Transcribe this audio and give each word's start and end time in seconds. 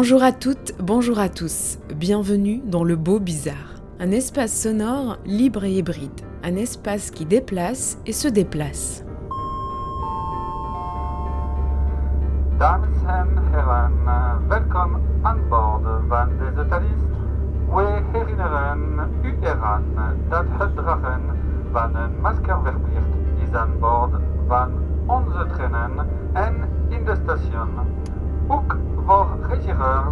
Bonjour 0.00 0.22
à 0.22 0.30
toutes, 0.30 0.74
bonjour 0.80 1.18
à 1.18 1.28
tous. 1.28 1.80
Bienvenue 1.92 2.62
dans 2.64 2.84
le 2.84 2.94
beau 2.94 3.18
bizarre. 3.18 3.82
Un 3.98 4.12
espace 4.12 4.52
sonore 4.52 5.18
libre 5.26 5.64
et 5.64 5.72
hybride. 5.72 6.20
Un 6.44 6.54
espace 6.54 7.10
qui 7.10 7.24
déplace 7.24 7.98
et 8.06 8.12
se 8.12 8.28
déplace. 8.28 9.02
Dames 12.60 12.86
en 13.08 13.26
heren, 13.50 13.92
welkom 14.48 15.00
aan 15.24 15.38
boord 15.48 15.82
van 16.08 16.28
deze 16.38 16.68
thalist. 16.68 17.10
We 17.68 18.02
herinneren 18.12 19.10
u 19.22 19.34
eraan 19.42 19.84
dat 20.28 20.44
het 20.58 20.76
dragen 20.76 21.22
van 21.72 21.96
een 21.96 22.20
masker 22.20 22.58
verplicht 22.62 23.48
is 23.48 23.52
aan 23.52 23.72
boord 23.80 24.12
van 24.46 24.70
onze 25.06 25.46
treinen 25.54 26.06
en 26.32 26.54
in 26.88 27.04
de 27.04 27.16
station. 27.24 27.68
Ook 28.46 28.76
voor 29.08 29.26
reizigers 29.48 30.04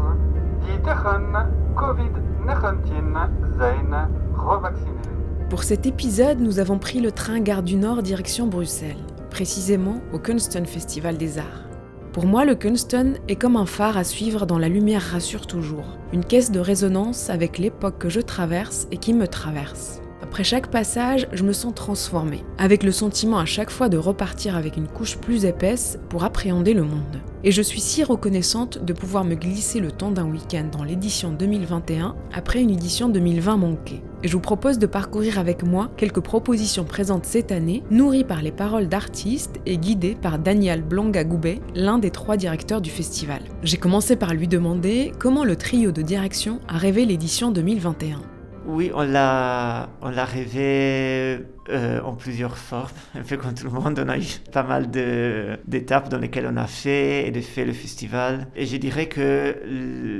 die 0.65 0.81
tegen 0.81 1.35
COVID-19 1.75 3.57
zijn 3.59 4.11
gevaccineerd. 4.37 5.49
Pour 5.49 5.63
cet 5.63 5.87
épisode, 5.87 6.41
nous 6.41 6.59
avons 6.59 6.79
pris 6.79 7.01
le 7.01 7.13
train 7.13 7.45
Gare 7.45 7.63
du 7.63 7.77
Nord 7.77 8.03
direction 8.03 8.47
Bruxelles, 8.47 9.05
précisément 9.31 10.01
au 10.13 10.19
Kunsten 10.19 10.67
Festival 10.67 11.19
des 11.19 11.39
Arts. 11.39 11.65
Pour 12.13 12.25
moi, 12.25 12.47
le 12.47 12.55
Kunsten 12.55 13.19
est 13.29 13.37
comme 13.37 13.57
un 13.57 13.67
phare 13.67 13.99
à 13.99 14.05
suivre 14.05 14.47
dans 14.47 14.59
la 14.59 14.69
lumière 14.69 15.03
rassure 15.13 15.47
toujours, 15.47 15.99
une 16.15 16.25
caisse 16.25 16.51
de 16.51 16.61
résonance 16.61 17.29
avec 17.29 17.59
l'époque 17.59 17.99
que 17.99 18.09
je 18.09 18.21
traverse 18.21 18.87
et 18.91 18.97
qui 18.97 19.13
me 19.13 19.29
traverse. 19.29 20.01
Après 20.23 20.45
chaque 20.45 20.71
passage, 20.71 21.29
je 21.33 21.43
me 21.43 21.53
sens 21.53 21.75
transformée, 21.75 22.43
avec 22.57 22.83
le 22.83 22.91
sentiment 22.91 23.39
à 23.39 23.45
chaque 23.45 23.71
fois 23.71 23.89
de 23.89 23.99
repartir 23.99 24.57
avec 24.57 24.77
une 24.77 24.89
couche 24.89 25.19
plus 25.19 25.45
épaisse 25.45 25.99
pour 26.09 26.25
appréhender 26.25 26.73
le 26.73 26.85
monde. 26.85 27.21
Et 27.45 27.53
je 27.53 27.63
suis 27.63 27.81
si 27.81 28.03
reconnaissante 28.03 28.83
de 28.83 28.93
pouvoir 28.93 29.25
me 29.25 29.35
glisser 29.35 29.79
le 29.79 29.93
temps 29.93 30.11
d'un 30.11 30.25
week-end 30.25 30.67
dans 30.73 30.85
l'édition 30.85 31.31
2021 31.33 32.17
après 32.33 32.63
une 32.63 32.71
édition 32.71 33.09
2020 33.09 33.57
manquée. 33.57 34.03
Et 34.23 34.29
je 34.29 34.33
vous 34.33 34.41
propose 34.41 34.79
de 34.79 34.87
parcourir 34.87 35.39
avec 35.39 35.63
moi 35.63 35.91
quelques 35.97 36.21
propositions 36.21 36.85
présentes 36.85 37.27
cette 37.27 37.53
année, 37.53 37.83
nourries 37.91 38.25
par 38.25 38.43
les 38.43 38.53
paroles 38.53 38.89
d'artistes 38.89 39.61
et 39.67 39.77
guidées 39.77 40.17
par 40.21 40.39
Daniel 40.39 40.83
Blonga-Goubet, 40.83 41.61
l'un 41.75 41.99
des 41.99 42.11
trois 42.11 42.37
directeurs 42.37 42.81
du 42.81 42.91
festival. 42.91 43.43
J'ai 43.63 43.77
commencé 43.77 44.17
par 44.17 44.33
lui 44.33 44.49
demander 44.49 45.13
comment 45.19 45.45
le 45.45 45.57
trio 45.57 45.93
de 45.93 46.03
direction 46.03 46.61
a 46.69 46.79
rêvé 46.79 47.05
l'édition 47.05 47.51
2021. 47.51 48.36
Oui, 48.69 48.91
on 48.93 49.03
l'a, 49.03 49.89
on 50.03 50.11
l'a 50.11 50.25
rêvé 50.25 51.39
euh, 51.69 52.01
en 52.03 52.15
plusieurs 52.15 52.59
formes, 52.59 52.91
un 53.15 53.23
peu 53.23 53.37
comme 53.37 53.55
tout 53.55 53.65
le 53.65 53.71
monde. 53.71 54.03
On 54.05 54.09
a 54.09 54.19
eu 54.19 54.27
pas 54.51 54.65
mal 54.65 54.91
d'étapes 54.91 56.09
dans 56.09 56.19
lesquelles 56.19 56.49
on 56.51 56.57
a 56.57 56.67
fait 56.67 57.29
et 57.29 57.31
de 57.31 57.41
fait 57.41 57.65
le 57.65 57.73
festival. 57.73 58.49
Et 58.57 58.67
je 58.67 58.77
dirais 58.77 59.07
que 59.07 59.63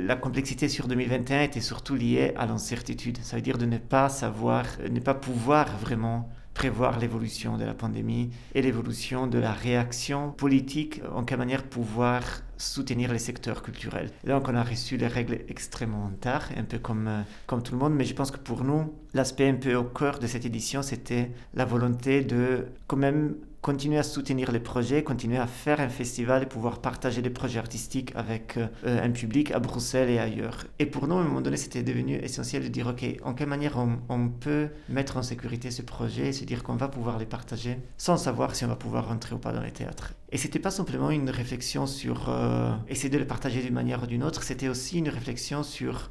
la 0.07 0.15
complexité 0.15 0.69
sur 0.69 0.87
2021 0.87 1.41
était 1.41 1.59
surtout 1.59 1.95
liée 1.95 2.33
à 2.37 2.45
l'incertitude. 2.45 3.17
Ça 3.21 3.35
veut 3.35 3.41
dire 3.41 3.57
de 3.57 3.65
ne 3.65 3.77
pas 3.77 4.07
savoir, 4.07 4.63
ne 4.89 4.99
pas 5.01 5.13
pouvoir 5.13 5.77
vraiment 5.77 6.29
prévoir 6.53 6.99
l'évolution 6.99 7.57
de 7.57 7.65
la 7.65 7.73
pandémie 7.73 8.31
et 8.55 8.61
l'évolution 8.61 9.27
de 9.27 9.39
la 9.39 9.51
réaction 9.51 10.31
politique, 10.31 11.01
en 11.13 11.23
quelle 11.23 11.37
manière 11.37 11.63
pouvoir 11.63 12.23
soutenir 12.57 13.11
les 13.11 13.19
secteurs 13.19 13.61
culturels. 13.63 14.09
Et 14.25 14.29
donc 14.29 14.47
on 14.47 14.55
a 14.55 14.63
reçu 14.63 14.97
les 14.97 15.07
règles 15.07 15.39
extrêmement 15.47 16.11
tard, 16.21 16.49
un 16.55 16.63
peu 16.63 16.79
comme, 16.79 17.07
euh, 17.07 17.21
comme 17.45 17.63
tout 17.63 17.73
le 17.73 17.79
monde, 17.79 17.93
mais 17.93 18.05
je 18.05 18.13
pense 18.13 18.31
que 18.31 18.37
pour 18.37 18.63
nous, 18.63 18.93
l'aspect 19.13 19.49
un 19.49 19.55
peu 19.55 19.75
au 19.75 19.83
cœur 19.83 20.19
de 20.19 20.27
cette 20.27 20.45
édition, 20.45 20.81
c'était 20.81 21.31
la 21.53 21.65
volonté 21.65 22.23
de 22.23 22.67
quand 22.87 22.97
même 22.97 23.35
continuer 23.67 23.97
à 23.97 24.03
soutenir 24.03 24.53
les 24.53 24.61
projets, 24.61 25.03
continuer 25.03 25.37
à 25.37 25.45
faire 25.45 25.81
un 25.81 25.89
festival 25.89 26.41
et 26.41 26.45
pouvoir 26.45 26.79
partager 26.79 27.21
des 27.21 27.29
projets 27.29 27.59
artistiques 27.59 28.13
avec 28.15 28.55
euh, 28.55 28.69
un 28.85 29.11
public 29.11 29.51
à 29.51 29.59
Bruxelles 29.59 30.09
et 30.09 30.19
ailleurs. 30.19 30.63
Et 30.79 30.85
pour 30.85 31.05
nous, 31.05 31.17
à 31.17 31.19
un 31.19 31.25
moment 31.25 31.41
donné, 31.41 31.57
c'était 31.57 31.83
devenu 31.83 32.15
essentiel 32.15 32.63
de 32.63 32.69
dire, 32.69 32.87
OK, 32.87 33.03
en 33.25 33.33
quelle 33.33 33.49
manière 33.49 33.75
on, 33.77 34.29
peut 34.29 34.69
mettre 34.87 35.17
en 35.17 35.21
sécurité 35.21 35.69
ce 35.69 35.81
projet 35.81 36.27
et 36.27 36.31
se 36.31 36.45
dire 36.45 36.63
qu'on 36.63 36.77
va 36.77 36.87
pouvoir 36.87 37.19
les 37.19 37.25
partager 37.25 37.77
sans 37.97 38.15
savoir 38.15 38.55
si 38.55 38.63
on 38.63 38.69
va 38.69 38.77
pouvoir 38.77 39.09
rentrer 39.09 39.35
ou 39.35 39.37
pas 39.37 39.51
dans 39.51 39.61
les 39.61 39.71
théâtres. 39.71 40.13
Et 40.31 40.37
c'était 40.37 40.59
pas 40.59 40.71
simplement 40.71 41.11
une 41.11 41.29
réflexion 41.29 41.87
sur 41.87 42.29
euh, 42.29 42.73
essayer 42.87 43.09
de 43.09 43.17
les 43.17 43.25
partager 43.25 43.61
d'une 43.61 43.73
manière 43.73 44.01
ou 44.01 44.05
d'une 44.05 44.23
autre, 44.23 44.43
c'était 44.43 44.69
aussi 44.69 44.99
une 44.99 45.09
réflexion 45.09 45.61
sur... 45.63 46.09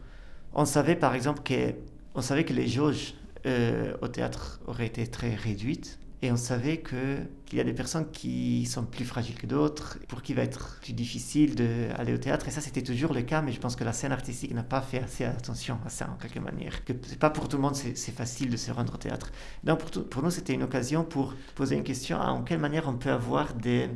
On 0.52 0.66
savait 0.66 0.96
par 0.96 1.14
exemple 1.14 1.40
que, 1.42 1.72
savait 2.20 2.44
que 2.44 2.52
les 2.52 2.68
jauges 2.68 3.14
euh, 3.46 3.94
au 4.02 4.08
théâtre 4.08 4.60
auraient 4.66 4.86
été 4.86 5.06
très 5.06 5.34
réduites. 5.34 5.98
Et 6.22 6.32
on 6.32 6.36
savait 6.36 6.80
qu'il 6.80 7.58
y 7.58 7.60
a 7.60 7.64
des 7.64 7.74
personnes 7.74 8.10
qui 8.10 8.64
sont 8.64 8.84
plus 8.84 9.04
fragiles 9.04 9.34
que 9.34 9.46
d'autres, 9.46 9.98
pour 10.08 10.22
qui 10.22 10.32
va 10.32 10.42
être 10.42 10.78
plus 10.80 10.94
difficile 10.94 11.54
d'aller 11.54 12.14
au 12.14 12.18
théâtre. 12.18 12.48
Et 12.48 12.50
ça, 12.50 12.62
c'était 12.62 12.82
toujours 12.82 13.12
le 13.12 13.20
cas, 13.20 13.42
mais 13.42 13.52
je 13.52 13.60
pense 13.60 13.76
que 13.76 13.84
la 13.84 13.92
scène 13.92 14.12
artistique 14.12 14.54
n'a 14.54 14.62
pas 14.62 14.80
fait 14.80 15.02
assez 15.02 15.24
attention 15.24 15.78
à 15.84 15.90
ça, 15.90 16.08
en 16.10 16.16
quelque 16.16 16.38
manière. 16.38 16.84
Que 16.86 16.94
c'est 17.02 17.18
pas 17.18 17.28
pour 17.28 17.48
tout 17.48 17.56
le 17.56 17.62
monde, 17.62 17.76
c'est 17.76 18.14
facile 18.14 18.48
de 18.48 18.56
se 18.56 18.70
rendre 18.70 18.94
au 18.94 18.96
théâtre. 18.96 19.30
Donc, 19.62 19.80
pour, 20.08 20.22
nous, 20.22 20.30
c'était 20.30 20.54
une 20.54 20.62
occasion 20.62 21.04
pour 21.04 21.34
poser 21.54 21.76
une 21.76 21.84
question 21.84 22.18
à 22.18 22.28
en 22.28 22.42
quelle 22.42 22.60
manière 22.60 22.88
on 22.88 22.94
peut 22.94 23.12
avoir 23.12 23.52
des, 23.52 23.90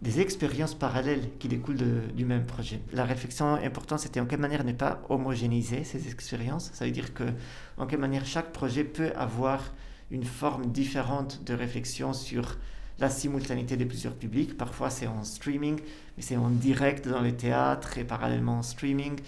des 0.00 0.20
expériences 0.20 0.74
parallèles 0.74 1.28
qui 1.38 1.48
découlent 1.48 1.76
du 2.14 2.24
même 2.24 2.46
projet. 2.46 2.80
La 2.94 3.04
réflexion 3.04 3.54
importante, 3.54 3.98
c'était 3.98 4.20
en 4.20 4.24
quelle 4.24 4.40
manière 4.40 4.64
ne 4.64 4.72
pas 4.72 5.02
homogénéiser 5.10 5.84
ces 5.84 6.08
expériences. 6.08 6.70
Ça 6.72 6.86
veut 6.86 6.90
dire 6.90 7.12
que, 7.12 7.24
en 7.76 7.86
quelle 7.86 8.00
manière 8.00 8.24
chaque 8.24 8.52
projet 8.52 8.82
peut 8.82 9.12
avoir 9.14 9.60
une 10.10 10.24
forme 10.24 10.66
différente 10.66 11.42
de 11.44 11.54
réflexion 11.54 12.12
sur 12.12 12.56
la 12.98 13.10
simultanéité 13.10 13.76
de 13.76 13.84
plusieurs 13.84 14.14
publics. 14.14 14.56
Parfois 14.56 14.90
c'est 14.90 15.06
en 15.06 15.24
streaming, 15.24 15.78
mais 16.16 16.22
c'est 16.22 16.36
en 16.36 16.50
direct 16.50 17.08
dans 17.08 17.20
les 17.20 17.34
théâtres 17.34 17.98
et 17.98 18.04
parallèlement 18.04 18.58
en 18.58 18.62
streaming. 18.62 19.18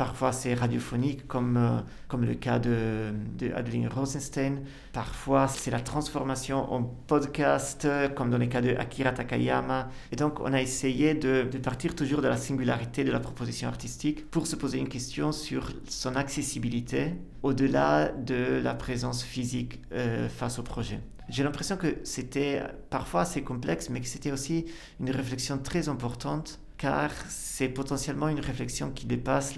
Parfois 0.00 0.32
c'est 0.32 0.54
radiophonique 0.54 1.28
comme, 1.28 1.58
euh, 1.58 1.78
comme 2.08 2.24
le 2.24 2.32
cas 2.32 2.58
de, 2.58 3.12
de 3.36 3.52
Adeline 3.52 3.86
Rosenstein. 3.86 4.62
Parfois 4.94 5.46
c'est 5.46 5.70
la 5.70 5.80
transformation 5.80 6.72
en 6.72 6.82
podcast 6.82 7.86
comme 8.16 8.30
dans 8.30 8.38
le 8.38 8.46
cas 8.46 8.62
de 8.62 8.70
Akira 8.70 9.12
Takayama. 9.12 9.90
Et 10.10 10.16
donc 10.16 10.40
on 10.40 10.54
a 10.54 10.62
essayé 10.62 11.12
de, 11.12 11.42
de 11.42 11.58
partir 11.58 11.94
toujours 11.94 12.22
de 12.22 12.28
la 12.28 12.38
singularité 12.38 13.04
de 13.04 13.12
la 13.12 13.20
proposition 13.20 13.68
artistique 13.68 14.30
pour 14.30 14.46
se 14.46 14.56
poser 14.56 14.78
une 14.78 14.88
question 14.88 15.32
sur 15.32 15.70
son 15.86 16.16
accessibilité 16.16 17.12
au-delà 17.42 18.08
de 18.08 18.58
la 18.64 18.72
présence 18.72 19.22
physique 19.22 19.82
euh, 19.92 20.30
face 20.30 20.58
au 20.58 20.62
projet. 20.62 21.00
J'ai 21.28 21.44
l'impression 21.44 21.76
que 21.76 21.98
c'était 22.04 22.62
parfois 22.88 23.20
assez 23.20 23.42
complexe, 23.42 23.90
mais 23.90 24.00
que 24.00 24.06
c'était 24.06 24.32
aussi 24.32 24.64
une 24.98 25.10
réflexion 25.10 25.58
très 25.58 25.90
importante 25.90 26.58
car 26.80 27.10
c'est 27.28 27.68
potentiellement 27.68 28.28
une 28.28 28.40
réflexion 28.40 28.90
qui 28.90 29.04
dépasse 29.04 29.56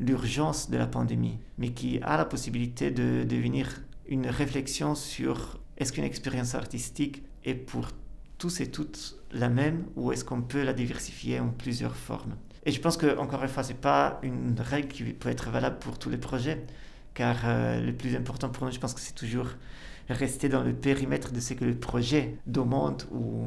l'urgence 0.00 0.70
de 0.70 0.76
la 0.76 0.88
pandémie, 0.88 1.38
mais 1.56 1.68
qui 1.68 2.00
a 2.02 2.16
la 2.16 2.24
possibilité 2.24 2.90
de 2.90 3.22
devenir 3.22 3.80
une 4.08 4.26
réflexion 4.26 4.96
sur 4.96 5.60
est-ce 5.78 5.92
qu'une 5.92 6.02
expérience 6.02 6.56
artistique 6.56 7.22
est 7.44 7.54
pour 7.54 7.90
tous 8.38 8.60
et 8.60 8.72
toutes 8.72 9.14
la 9.30 9.48
même 9.48 9.84
ou 9.94 10.10
est-ce 10.10 10.24
qu'on 10.24 10.42
peut 10.42 10.64
la 10.64 10.72
diversifier 10.72 11.38
en 11.38 11.50
plusieurs 11.50 11.94
formes. 11.94 12.34
Et 12.66 12.72
je 12.72 12.80
pense 12.80 12.96
que 12.96 13.16
encore 13.18 13.44
une 13.44 13.48
fois, 13.48 13.62
c'est 13.62 13.80
pas 13.80 14.18
une 14.24 14.56
règle 14.58 14.88
qui 14.88 15.04
peut 15.04 15.28
être 15.28 15.48
valable 15.50 15.78
pour 15.78 15.96
tous 15.96 16.10
les 16.10 16.18
projets, 16.18 16.66
car 17.14 17.36
euh, 17.44 17.80
le 17.80 17.92
plus 17.92 18.16
important 18.16 18.48
pour 18.48 18.66
nous, 18.66 18.72
je 18.72 18.80
pense 18.80 18.94
que 18.94 19.00
c'est 19.00 19.14
toujours 19.14 19.46
rester 20.08 20.48
dans 20.48 20.62
le 20.62 20.72
périmètre 20.72 21.32
de 21.32 21.40
ce 21.40 21.54
que 21.54 21.64
le 21.64 21.74
projet 21.74 22.36
demande 22.46 23.04
ou 23.12 23.46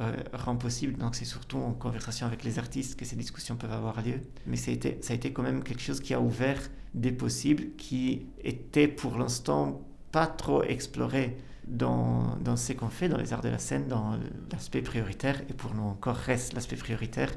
euh, 0.00 0.12
rend 0.32 0.56
possible. 0.56 0.96
Donc 0.96 1.14
c'est 1.14 1.24
surtout 1.24 1.58
en 1.58 1.72
conversation 1.72 2.26
avec 2.26 2.44
les 2.44 2.58
artistes 2.58 2.98
que 2.98 3.04
ces 3.04 3.16
discussions 3.16 3.56
peuvent 3.56 3.72
avoir 3.72 4.02
lieu. 4.02 4.20
Mais 4.46 4.56
ça 4.56 4.70
a 4.70 4.74
été, 4.74 4.98
ça 5.02 5.12
a 5.12 5.16
été 5.16 5.32
quand 5.32 5.42
même 5.42 5.62
quelque 5.62 5.82
chose 5.82 6.00
qui 6.00 6.14
a 6.14 6.20
ouvert 6.20 6.60
des 6.94 7.12
possibles 7.12 7.76
qui 7.76 8.26
étaient 8.42 8.88
pour 8.88 9.18
l'instant 9.18 9.82
pas 10.12 10.26
trop 10.26 10.62
explorés 10.64 11.36
dans, 11.66 12.36
dans 12.42 12.56
ce 12.56 12.72
qu'on 12.72 12.88
fait 12.88 13.08
dans 13.08 13.18
les 13.18 13.32
arts 13.32 13.42
de 13.42 13.48
la 13.48 13.58
scène, 13.58 13.86
dans 13.86 14.18
l'aspect 14.50 14.82
prioritaire. 14.82 15.42
Et 15.48 15.52
pour 15.52 15.74
nous 15.74 15.84
encore 15.84 16.16
reste 16.16 16.52
l'aspect 16.54 16.76
prioritaire 16.76 17.30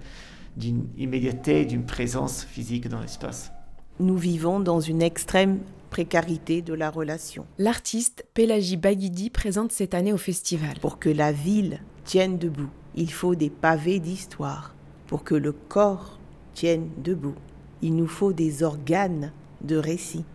d'une 0.58 0.88
immédiateté, 0.98 1.66
d'une 1.66 1.86
présence 1.86 2.44
physique 2.44 2.88
dans 2.88 3.02
l'espace. 3.02 3.52
Nous 4.00 4.18
vivons 4.18 4.60
dans 4.60 4.80
une 4.80 5.02
extrême 5.02 5.60
précarité 5.94 6.64
de 6.64 6.74
la 6.74 6.90
relation. 6.90 7.46
L'artiste 7.60 8.26
Pélagie 8.34 8.78
Baguidi 8.78 9.30
présente 9.30 9.72
cette 9.72 9.94
année 9.94 10.12
au 10.12 10.18
festival. 10.18 10.80
Pour 10.82 10.98
que 10.98 11.10
la 11.10 11.32
ville 11.32 11.82
tienne 12.04 12.40
debout, 12.40 12.72
il 12.96 13.12
faut 13.12 13.36
des 13.36 13.52
pavés 13.52 14.00
d'histoire. 14.00 14.74
Pour 15.06 15.24
que 15.24 15.36
le 15.36 15.52
corps 15.52 16.18
tiennent 16.56 16.90
debout. 16.98 17.36
Il 17.84 17.96
nous 17.96 18.08
faut 18.08 18.34
des 18.34 18.64
organes 18.64 19.32
de 19.62 19.76
récit. 19.76 20.26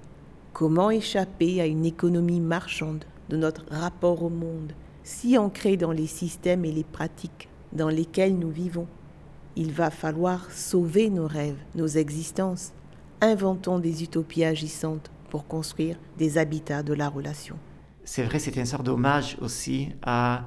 Comment 0.52 0.92
échapper 0.92 1.60
à 1.60 1.66
une 1.66 1.84
économie 1.84 2.38
marchande 2.38 3.04
de 3.28 3.36
notre 3.36 3.64
rapport 3.68 4.22
au 4.22 4.30
monde, 4.30 4.74
si 5.02 5.36
ancré 5.38 5.76
dans 5.76 5.90
les 5.90 6.06
systèmes 6.06 6.64
et 6.64 6.70
les 6.70 6.84
pratiques 6.84 7.48
dans 7.72 7.88
lesquels 7.88 8.38
nous 8.38 8.50
vivons? 8.50 8.86
Il 9.56 9.72
va 9.72 9.90
falloir 9.90 10.52
sauver 10.52 11.10
nos 11.10 11.26
rêves, 11.26 11.58
nos 11.74 11.88
existences. 11.88 12.70
Inventons 13.20 13.80
des 13.80 14.04
utopies 14.04 14.44
agissantes 14.44 15.10
pour 15.30 15.46
construire 15.46 15.96
des 16.16 16.38
habitats 16.38 16.82
de 16.82 16.92
la 16.92 17.08
relation. 17.08 17.56
C'est 18.04 18.22
vrai, 18.22 18.38
c'est 18.38 18.56
une 18.56 18.66
sorte 18.66 18.84
d'hommage 18.84 19.36
aussi 19.40 19.90
à 20.02 20.46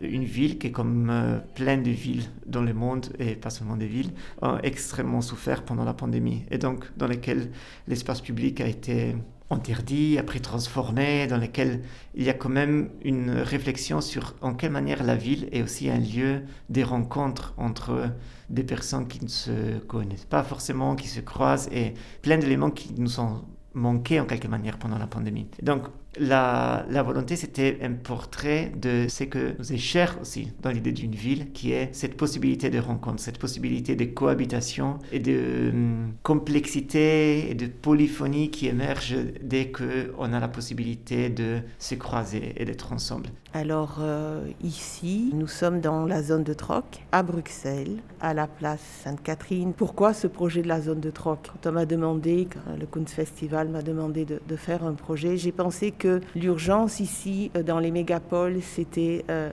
une 0.00 0.24
ville 0.24 0.58
qui 0.58 0.72
comme 0.72 1.10
euh, 1.10 1.38
pleine 1.54 1.82
de 1.82 1.90
villes 1.90 2.24
dans 2.46 2.62
le 2.62 2.74
monde, 2.74 3.06
et 3.18 3.36
pas 3.36 3.50
seulement 3.50 3.76
des 3.76 3.86
villes, 3.86 4.10
ont 4.40 4.58
extrêmement 4.62 5.20
souffert 5.20 5.62
pendant 5.62 5.84
la 5.84 5.94
pandémie, 5.94 6.44
et 6.50 6.58
donc 6.58 6.90
dans 6.96 7.06
lesquelles 7.06 7.50
l'espace 7.88 8.20
public 8.20 8.60
a 8.60 8.66
été 8.66 9.14
interdit, 9.50 10.18
après 10.18 10.40
transformé, 10.40 11.26
dans 11.26 11.36
lesquels 11.36 11.82
il 12.14 12.24
y 12.24 12.30
a 12.30 12.34
quand 12.34 12.48
même 12.48 12.90
une 13.04 13.30
réflexion 13.30 14.00
sur 14.00 14.34
en 14.40 14.54
quelle 14.54 14.72
manière 14.72 15.04
la 15.04 15.14
ville 15.14 15.48
est 15.52 15.62
aussi 15.62 15.90
un 15.90 15.98
lieu 15.98 16.42
des 16.70 16.82
rencontres 16.82 17.52
entre 17.58 18.10
des 18.48 18.64
personnes 18.64 19.06
qui 19.06 19.22
ne 19.22 19.28
se 19.28 19.78
connaissent 19.80 20.24
pas 20.24 20.42
forcément, 20.42 20.96
qui 20.96 21.08
se 21.08 21.20
croisent, 21.20 21.68
et 21.72 21.94
plein 22.22 22.38
d'éléments 22.38 22.70
qui 22.70 22.94
nous 22.96 23.08
sont 23.08 23.42
manqués 23.74 24.20
en 24.20 24.26
quelque 24.26 24.48
manière 24.48 24.78
pendant 24.78 24.98
la 24.98 25.06
pandémie. 25.06 25.48
Donc 25.62 25.84
la, 26.18 27.02
volonté, 27.02 27.36
c'était 27.36 27.78
un 27.82 27.92
portrait 27.92 28.72
de 28.76 29.06
ce 29.08 29.24
que 29.24 29.56
nous 29.58 29.72
est 29.72 29.78
cher 29.78 30.18
aussi 30.20 30.52
dans 30.60 30.70
l'idée 30.70 30.92
d'une 30.92 31.14
ville, 31.14 31.52
qui 31.52 31.72
est 31.72 31.88
cette 31.92 32.16
possibilité 32.16 32.70
de 32.70 32.78
rencontre, 32.78 33.20
cette 33.20 33.38
possibilité 33.38 33.96
de 33.96 34.04
cohabitation 34.04 34.98
et 35.10 35.20
de 35.20 35.70
hum, 35.72 36.12
complexité 36.22 37.50
et 37.50 37.54
de 37.54 37.66
polyphonie 37.66 38.50
qui 38.50 38.68
émerge 38.68 39.16
dès 39.42 39.70
qu'on 39.70 40.32
a 40.32 40.40
la 40.40 40.48
possibilité 40.48 41.30
de 41.30 41.60
se 41.78 41.94
croiser 41.94 42.52
et 42.56 42.64
d'être 42.64 42.92
ensemble. 42.92 43.30
Alors 43.54 43.98
euh, 44.00 44.46
ici, 44.62 45.30
nous 45.34 45.46
sommes 45.46 45.80
dans 45.80 46.06
la 46.06 46.22
zone 46.22 46.42
de 46.42 46.54
troc, 46.54 47.02
à 47.12 47.22
Bruxelles, 47.22 47.98
à 48.20 48.32
la 48.32 48.46
place 48.46 48.80
Sainte-Catherine. 49.04 49.74
Pourquoi 49.74 50.14
ce 50.14 50.26
projet 50.26 50.62
de 50.62 50.68
la 50.68 50.80
zone 50.80 51.00
de 51.00 51.10
troc? 51.10 51.50
Quand 51.52 51.68
on 51.68 51.72
m'a 51.72 51.84
demandé, 51.84 52.48
le 52.78 52.86
Kunstfestival 52.86 53.68
m'a 53.68 53.82
demandé 53.82 54.24
de, 54.24 54.40
de 54.46 54.56
faire 54.56 54.84
un 54.84 54.94
projet, 54.94 55.36
j'ai 55.36 55.52
pensé 55.52 55.90
que 55.90 56.01
que 56.02 56.20
l'urgence 56.34 56.98
ici, 56.98 57.52
euh, 57.56 57.62
dans 57.62 57.78
les 57.78 57.92
mégapoles, 57.92 58.60
c'était 58.60 59.24
euh, 59.30 59.50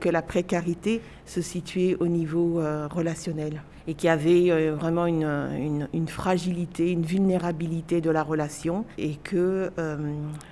que 0.00 0.10
la 0.10 0.20
précarité 0.20 1.00
se 1.24 1.40
situait 1.40 1.96
au 1.98 2.08
niveau 2.08 2.60
euh, 2.60 2.86
relationnel 2.88 3.62
et 3.86 3.94
qu'il 3.94 4.08
y 4.08 4.10
avait 4.10 4.70
vraiment 4.72 5.06
une, 5.06 5.88
une, 5.94 6.08
fragilité, 6.08 6.90
une 6.90 7.06
vulnérabilité 7.06 8.02
de 8.02 8.10
la 8.10 8.22
relation 8.22 8.84
et 8.98 9.14
que 9.14 9.70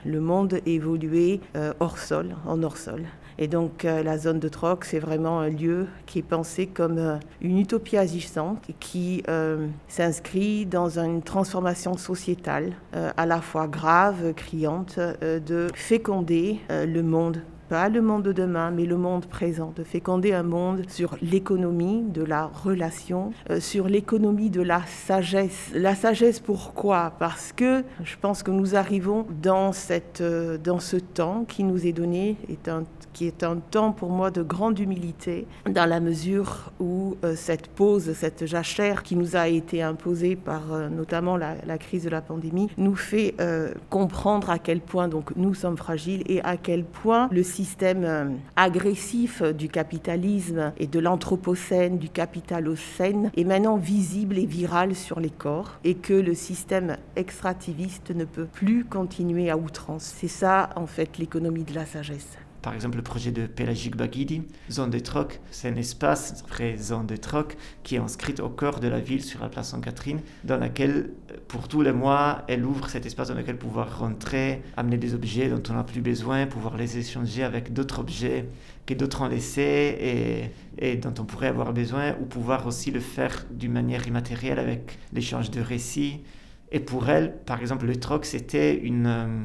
le 0.07 0.21
monde 0.21 0.59
évoluait 0.65 1.41
hors 1.79 1.99
sol, 1.99 2.35
en 2.47 2.63
hors 2.63 2.79
sol. 2.79 3.03
Et 3.39 3.49
donc 3.49 3.85
euh, 3.85 4.03
la 4.03 4.19
zone 4.19 4.41
de 4.41 4.49
troc, 4.49 4.85
c'est 4.85 4.99
vraiment 4.99 5.41
un 5.41 5.51
lieu 5.51 5.87
qui 6.07 6.21
est 6.21 6.23
pensé 6.23 6.67
comme 6.67 6.99
euh, 6.99 7.17
une 7.41 7.59
utopie 7.59 7.97
agissante 7.97 8.65
qui 8.81 9.23
euh, 9.29 9.67
s'inscrit 9.89 10.65
dans 10.65 10.99
une 10.99 11.23
transformation 11.23 11.97
sociétale 11.97 12.73
à 13.17 13.27
la 13.27 13.41
fois 13.41 13.67
grave, 13.69 14.33
criante, 14.35 14.99
de 14.99 15.69
féconder 15.75 16.61
le 16.71 17.03
monde. 17.03 17.43
Pas 17.69 17.89
le 17.89 18.01
monde 18.01 18.23
de 18.23 18.33
demain, 18.33 18.71
mais 18.71 18.85
le 18.85 18.97
monde 18.97 19.27
présent, 19.27 19.73
de 19.75 19.83
féconder 19.83 20.33
un 20.33 20.45
monde 20.45 20.83
sur 20.89 21.17
l'économie 21.21 22.03
de 22.03 22.23
la 22.23 22.47
relation, 22.47 23.33
sur 23.59 23.89
l'économie 23.89 24.51
de 24.51 24.63
la 24.63 24.83
sagesse. 24.87 25.71
La 25.75 25.95
sagesse, 25.95 26.39
pourquoi? 26.39 27.13
Parce 27.19 27.53
que 27.53 27.83
je 28.05 28.17
pense 28.21 28.43
que 28.43 28.53
nous 28.53 28.77
arrivons 28.77 29.27
dans, 29.43 29.73
cette, 29.73 30.23
dans 30.23 30.79
ce 30.79 30.97
temps 30.97 31.45
qui 31.47 31.65
nous 31.65 31.87
est 31.87 31.93
donné, 31.93 32.37
est 32.49 32.69
un 32.69 32.85
qui 33.17 33.27
est 33.27 33.45
un 33.45 33.57
temps 33.57 33.93
pour 33.93 34.11
moi 34.11 34.31
de 34.31 34.43
grande 34.43 34.79
humilité, 34.79 35.47
dans 35.67 35.89
la 35.89 36.01
mesure 36.01 36.71
où 36.81 37.17
euh, 37.25 37.35
cette 37.35 37.69
pause, 37.69 38.13
cette 38.13 38.45
jachère 38.45 39.03
qui 39.03 39.17
nous 39.17 39.37
a 39.37 39.49
été 39.49 39.81
imposée 39.81 40.37
par 40.37 40.75
euh, 40.75 40.91
notamment 40.91 41.39
la, 41.39 41.79
crise 41.79 42.05
de 42.05 42.11
la 42.11 42.21
pandémie, 42.21 42.69
nous 42.77 42.95
fait 42.95 43.35
euh, 43.41 43.73
comprendre 43.89 44.51
à 44.51 44.59
quel 44.59 44.83
point 44.83 45.09
donc 45.09 45.35
nous 45.35 45.55
sommes 45.55 45.79
fragiles 45.79 46.25
et 46.27 46.43
à 46.43 46.59
quel 46.59 46.85
point 46.85 47.31
le 47.33 47.43
système 47.43 48.37
agressif 48.55 49.43
du 49.43 49.71
capitalisme 49.71 50.75
et 50.77 50.87
de 50.87 50.99
l'anthropocène, 50.99 51.97
du 51.97 52.11
capitalocène, 52.11 53.31
est 53.35 53.45
maintenant 53.45 53.79
visible 53.79 54.37
et 54.37 54.45
viral 54.45 54.95
sur 54.95 55.21
les 55.21 55.31
corps 55.31 55.79
et 55.85 55.95
que 55.95 56.13
le 56.13 56.35
système 56.35 56.99
extractiviste 57.17 58.11
ne 58.15 58.27
peut 58.27 58.45
plus 58.45 58.85
continuer 58.85 59.49
à 59.49 59.57
outrance. 59.57 60.13
C'est 60.19 60.29
ça 60.29 60.69
en 60.77 60.87
fait 60.87 61.17
l'économie 61.17 61.65
de 61.65 61.75
la 61.75 61.87
sagesse. 61.87 62.37
Par 62.67 62.75
exemple, 62.75 62.97
le 62.97 63.05
projet 63.05 63.31
de 63.31 63.47
Pélagique 63.47 63.95
Baguidi, 63.95 64.43
zone 64.73 64.91
de 64.91 64.99
troc, 64.99 65.39
c'est 65.53 65.69
un 65.69 65.77
espace, 65.77 66.43
vraie 66.49 66.77
zone 66.77 67.07
de 67.07 67.15
troc, 67.15 67.57
qui 67.85 67.95
est 67.95 67.99
inscrite 67.99 68.41
au 68.41 68.49
cœur 68.49 68.81
de 68.81 68.89
la 68.89 68.99
ville, 68.99 69.23
sur 69.23 69.41
la 69.41 69.49
place 69.49 69.69
Sainte-Catherine, 69.69 70.19
dans 70.43 70.57
laquelle, 70.59 71.11
pour 71.47 71.69
tous 71.69 71.83
les 71.83 71.93
mois, 71.93 72.43
elle 72.49 72.65
ouvre 72.65 72.89
cet 72.89 73.07
espace 73.07 73.29
dans 73.29 73.37
lequel 73.37 73.57
pouvoir 73.57 74.01
rentrer, 74.01 74.65
amener 74.77 74.97
des 74.97 75.15
objets 75.15 75.49
dont 75.49 75.63
on 75.71 75.75
n'a 75.75 75.85
plus 75.85 76.01
besoin, 76.01 76.47
pouvoir 76.47 76.77
les 76.77 76.99
échanger 76.99 77.45
avec 77.45 77.73
d'autres 77.73 78.01
objets 78.01 78.49
que 78.85 78.95
d'autres 78.95 79.23
ont 79.23 79.29
laissés 79.29 80.51
et, 80.77 80.97
dont 80.97 81.15
on 81.21 81.25
pourrait 81.25 81.47
avoir 81.47 81.73
besoin, 81.73 82.17
ou 82.21 82.25
pouvoir 82.25 82.67
aussi 82.67 82.91
le 82.91 82.99
faire 82.99 83.47
d'une 83.49 83.75
manière 83.75 84.09
immatérielle 84.09 84.59
avec 84.59 84.99
l'échange 85.13 85.53
de 85.53 85.61
récits. 85.61 86.25
Et 86.73 86.81
pour 86.81 87.09
elle, 87.09 87.37
par 87.47 87.61
exemple, 87.61 87.87
le 87.87 87.95
troc, 87.95 88.25
c'était 88.25 88.77
une 88.77 89.07
euh, 89.07 89.45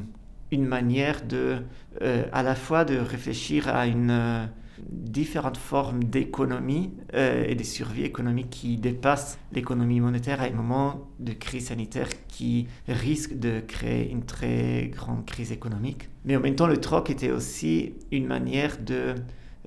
une 0.52 0.66
manière 0.66 1.26
de, 1.26 1.64
euh, 2.02 2.24
à 2.32 2.44
la 2.44 2.56
fois 2.56 2.86
de 2.86 2.98
réfléchir 2.98 3.68
à 3.68 3.86
une 3.86 4.12
euh, 4.12 4.46
différentes 4.90 5.58
formes 5.58 6.04
d'économie 6.04 6.92
euh, 7.14 7.44
et 7.46 7.56
de 7.56 7.64
survie 7.64 8.04
économique 8.04 8.50
qui 8.50 8.78
dépassent 8.78 9.38
l'économie 9.52 10.00
monétaire 10.00 10.42
à 10.42 10.46
un 10.46 10.52
moment 10.52 11.10
de 11.20 11.34
crise 11.34 11.68
sanitaire 11.68 12.08
qui 12.28 12.68
risque 12.88 13.38
de 13.38 13.60
créer 13.60 14.10
une 14.10 14.24
très 14.24 14.90
grande 14.96 15.26
crise 15.26 15.52
économique. 15.52 16.10
Mais 16.24 16.36
en 16.38 16.40
même 16.40 16.56
temps, 16.56 16.68
le 16.68 16.78
troc 16.78 17.10
était 17.10 17.32
aussi 17.32 17.94
une 18.12 18.26
manière 18.26 18.78
de 18.80 19.16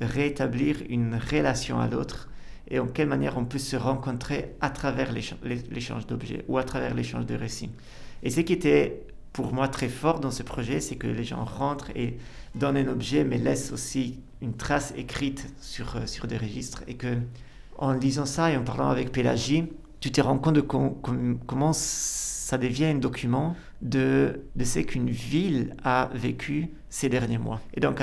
rétablir 0.00 0.78
une 0.88 1.16
relation 1.30 1.78
à 1.78 1.88
l'autre 1.88 2.30
et 2.68 2.78
en 2.78 2.87
quelle 2.87 3.08
manière 3.08 3.37
on 3.37 3.44
peut 3.44 3.58
se 3.58 3.76
rencontrer 3.76 4.54
à 4.62 4.70
travers 4.70 5.12
l'échange 5.12 6.06
d'objets 6.06 6.44
ou 6.48 6.56
à 6.56 6.64
travers 6.64 6.94
l'échange 6.94 7.26
de 7.26 7.34
récits. 7.34 7.70
Et 8.22 8.30
ce 8.30 8.40
qui 8.40 8.54
était 8.54 9.06
pour 9.34 9.52
moi 9.52 9.66
très 9.68 9.88
fort 9.88 10.20
dans 10.20 10.30
ce 10.30 10.42
projet, 10.44 10.80
c'est 10.80 10.94
que 10.94 11.08
les 11.08 11.24
gens 11.24 11.44
rentrent 11.44 11.90
et 11.96 12.16
donnent 12.54 12.76
un 12.76 12.86
objet, 12.86 13.24
mais 13.24 13.36
laissent 13.36 13.72
aussi 13.72 14.20
une 14.40 14.54
trace 14.54 14.94
écrite 14.96 15.52
sur, 15.60 15.96
euh, 15.96 16.06
sur 16.06 16.26
des 16.28 16.38
registres. 16.38 16.84
Et 16.86 16.94
que 16.94 17.18
en 17.76 17.92
lisant 17.92 18.26
ça 18.26 18.52
et 18.52 18.56
en 18.56 18.62
parlant 18.62 18.88
avec 18.88 19.10
Pélagie, 19.10 19.64
tu 19.98 20.12
te 20.12 20.20
rends 20.20 20.38
compte 20.38 20.54
de 20.54 20.60
comment 20.60 21.72
ça 21.72 22.58
devient 22.58 22.84
un 22.84 22.94
document 22.94 23.56
de, 23.82 24.40
de 24.54 24.64
ce 24.64 24.78
qu'une 24.78 25.10
ville 25.10 25.74
a 25.82 26.10
vécu 26.14 26.68
ces 26.88 27.08
derniers 27.08 27.38
mois. 27.38 27.60
Et 27.74 27.80
donc, 27.80 28.00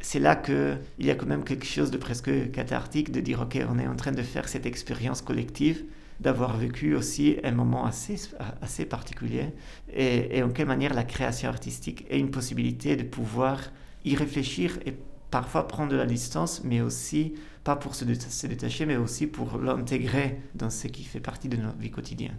c'est 0.00 0.18
là 0.18 0.34
qu'il 0.34 0.78
y 0.98 1.10
a 1.10 1.14
quand 1.14 1.26
même 1.26 1.44
quelque 1.44 1.66
chose 1.66 1.92
de 1.92 1.98
presque 1.98 2.50
cathartique 2.50 3.12
de 3.12 3.20
dire, 3.20 3.42
OK, 3.42 3.56
on 3.70 3.78
est 3.78 3.86
en 3.86 3.94
train 3.94 4.10
de 4.10 4.22
faire 4.22 4.48
cette 4.48 4.66
expérience 4.66 5.22
collective 5.22 5.84
d'avoir 6.24 6.56
vécu 6.56 6.94
aussi 6.94 7.36
un 7.44 7.52
moment 7.52 7.84
assez, 7.84 8.16
assez 8.62 8.86
particulier 8.86 9.52
et, 9.92 10.42
en 10.42 10.48
quelle 10.48 10.66
manière 10.66 10.94
la 10.94 11.04
création 11.04 11.50
artistique 11.50 12.06
est 12.08 12.18
une 12.18 12.30
possibilité 12.30 12.96
de 12.96 13.02
pouvoir 13.02 13.60
y 14.06 14.16
réfléchir 14.16 14.78
et 14.86 14.94
parfois 15.30 15.68
prendre 15.68 15.92
de 15.92 15.96
la 15.96 16.06
distance, 16.06 16.62
mais 16.64 16.80
aussi, 16.80 17.34
pas 17.62 17.76
pour 17.76 17.94
se, 17.94 18.04
détacher, 18.46 18.86
mais 18.86 18.96
aussi 18.96 19.26
pour 19.26 19.58
l'intégrer 19.58 20.40
dans 20.54 20.70
ce 20.70 20.86
qui 20.86 21.04
fait 21.04 21.20
partie 21.20 21.48
de 21.48 21.56
notre 21.56 21.78
vie 21.78 21.90
quotidienne. 21.90 22.36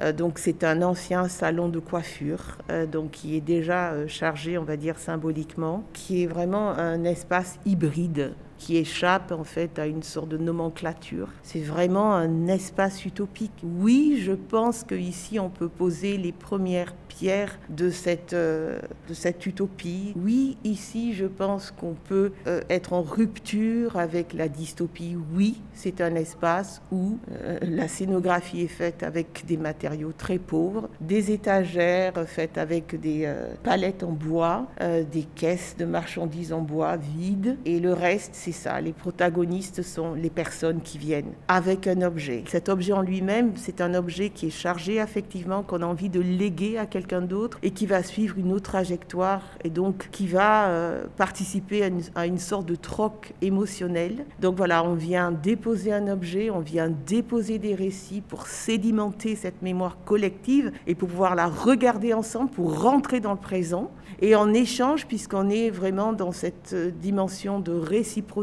Euh, 0.00 0.12
donc 0.12 0.40
c'est 0.40 0.64
un 0.64 0.82
ancien 0.82 1.28
salon 1.28 1.68
de 1.68 1.78
coiffure, 1.78 2.58
euh, 2.70 2.84
donc 2.86 3.12
qui 3.12 3.36
est 3.36 3.40
déjà 3.40 3.92
euh, 3.92 4.08
chargé, 4.08 4.58
on 4.58 4.64
va 4.64 4.76
dire 4.76 4.98
symboliquement, 4.98 5.84
qui 5.92 6.24
est 6.24 6.26
vraiment 6.26 6.70
un 6.70 7.04
espace 7.04 7.60
hybride 7.64 8.34
qui 8.64 8.78
échappe 8.78 9.30
en 9.30 9.44
fait 9.44 9.78
à 9.78 9.86
une 9.86 10.02
sorte 10.02 10.30
de 10.30 10.38
nomenclature. 10.38 11.28
C'est 11.42 11.60
vraiment 11.60 12.14
un 12.14 12.46
espace 12.46 13.04
utopique. 13.04 13.52
Oui, 13.62 14.22
je 14.24 14.32
pense 14.32 14.84
qu'ici 14.84 15.38
on 15.38 15.50
peut 15.50 15.68
poser 15.68 16.16
les 16.16 16.32
premières 16.32 16.94
pierres 17.14 17.58
de 17.68 17.90
cette, 17.90 18.32
euh, 18.32 18.80
de 19.06 19.12
cette 19.12 19.44
utopie. 19.44 20.14
Oui, 20.16 20.56
ici 20.64 21.12
je 21.12 21.26
pense 21.26 21.72
qu'on 21.72 21.92
peut 21.92 22.32
euh, 22.46 22.62
être 22.70 22.94
en 22.94 23.02
rupture 23.02 23.98
avec 23.98 24.32
la 24.32 24.48
dystopie. 24.48 25.14
Oui, 25.34 25.60
c'est 25.74 26.00
un 26.00 26.14
espace 26.14 26.80
où 26.90 27.18
euh, 27.32 27.58
la 27.60 27.86
scénographie 27.86 28.62
est 28.62 28.68
faite 28.68 29.02
avec 29.02 29.44
des 29.46 29.58
matériaux 29.58 30.12
très 30.16 30.38
pauvres, 30.38 30.88
des 31.02 31.32
étagères 31.32 32.14
faites 32.26 32.56
avec 32.56 32.98
des 32.98 33.30
palettes 33.62 34.02
en 34.02 34.12
bois, 34.12 34.66
des 34.80 35.24
caisses 35.34 35.76
de 35.78 35.84
marchandises 35.84 36.52
en 36.52 36.62
bois 36.62 36.96
vides 36.96 37.58
et 37.66 37.80
le 37.80 37.92
reste 37.92 38.30
c'est 38.32 38.52
ça. 38.54 38.80
Les 38.80 38.92
protagonistes 38.92 39.82
sont 39.82 40.14
les 40.14 40.30
personnes 40.30 40.80
qui 40.80 40.96
viennent 40.96 41.32
avec 41.48 41.86
un 41.86 42.00
objet. 42.02 42.44
Cet 42.48 42.68
objet 42.68 42.92
en 42.92 43.02
lui-même, 43.02 43.52
c'est 43.56 43.80
un 43.80 43.94
objet 43.94 44.30
qui 44.30 44.46
est 44.46 44.50
chargé 44.50 45.00
affectivement, 45.00 45.62
qu'on 45.62 45.82
a 45.82 45.86
envie 45.86 46.08
de 46.08 46.20
léguer 46.20 46.78
à 46.78 46.86
quelqu'un 46.86 47.20
d'autre 47.20 47.58
et 47.62 47.70
qui 47.70 47.86
va 47.86 48.02
suivre 48.02 48.38
une 48.38 48.52
autre 48.52 48.70
trajectoire 48.70 49.42
et 49.62 49.70
donc 49.70 50.08
qui 50.10 50.26
va 50.26 50.68
euh, 50.68 51.04
participer 51.16 51.82
à 51.82 51.88
une, 51.88 52.02
à 52.14 52.26
une 52.26 52.38
sorte 52.38 52.66
de 52.66 52.76
troc 52.76 53.34
émotionnel. 53.42 54.24
Donc 54.40 54.56
voilà, 54.56 54.84
on 54.84 54.94
vient 54.94 55.30
déposer 55.32 55.92
un 55.92 56.08
objet, 56.08 56.50
on 56.50 56.60
vient 56.60 56.90
déposer 57.06 57.58
des 57.58 57.74
récits 57.74 58.22
pour 58.22 58.46
sédimenter 58.46 59.36
cette 59.36 59.62
mémoire 59.62 59.98
collective 60.04 60.72
et 60.86 60.94
pour 60.94 61.08
pouvoir 61.08 61.34
la 61.34 61.46
regarder 61.46 62.14
ensemble, 62.14 62.50
pour 62.50 62.80
rentrer 62.82 63.20
dans 63.20 63.32
le 63.32 63.38
présent. 63.38 63.90
Et 64.20 64.36
en 64.36 64.54
échange, 64.54 65.06
puisqu'on 65.06 65.50
est 65.50 65.70
vraiment 65.70 66.12
dans 66.12 66.30
cette 66.30 66.70
euh, 66.72 66.90
dimension 66.90 67.58
de 67.58 67.72
réciprocité 67.72 68.33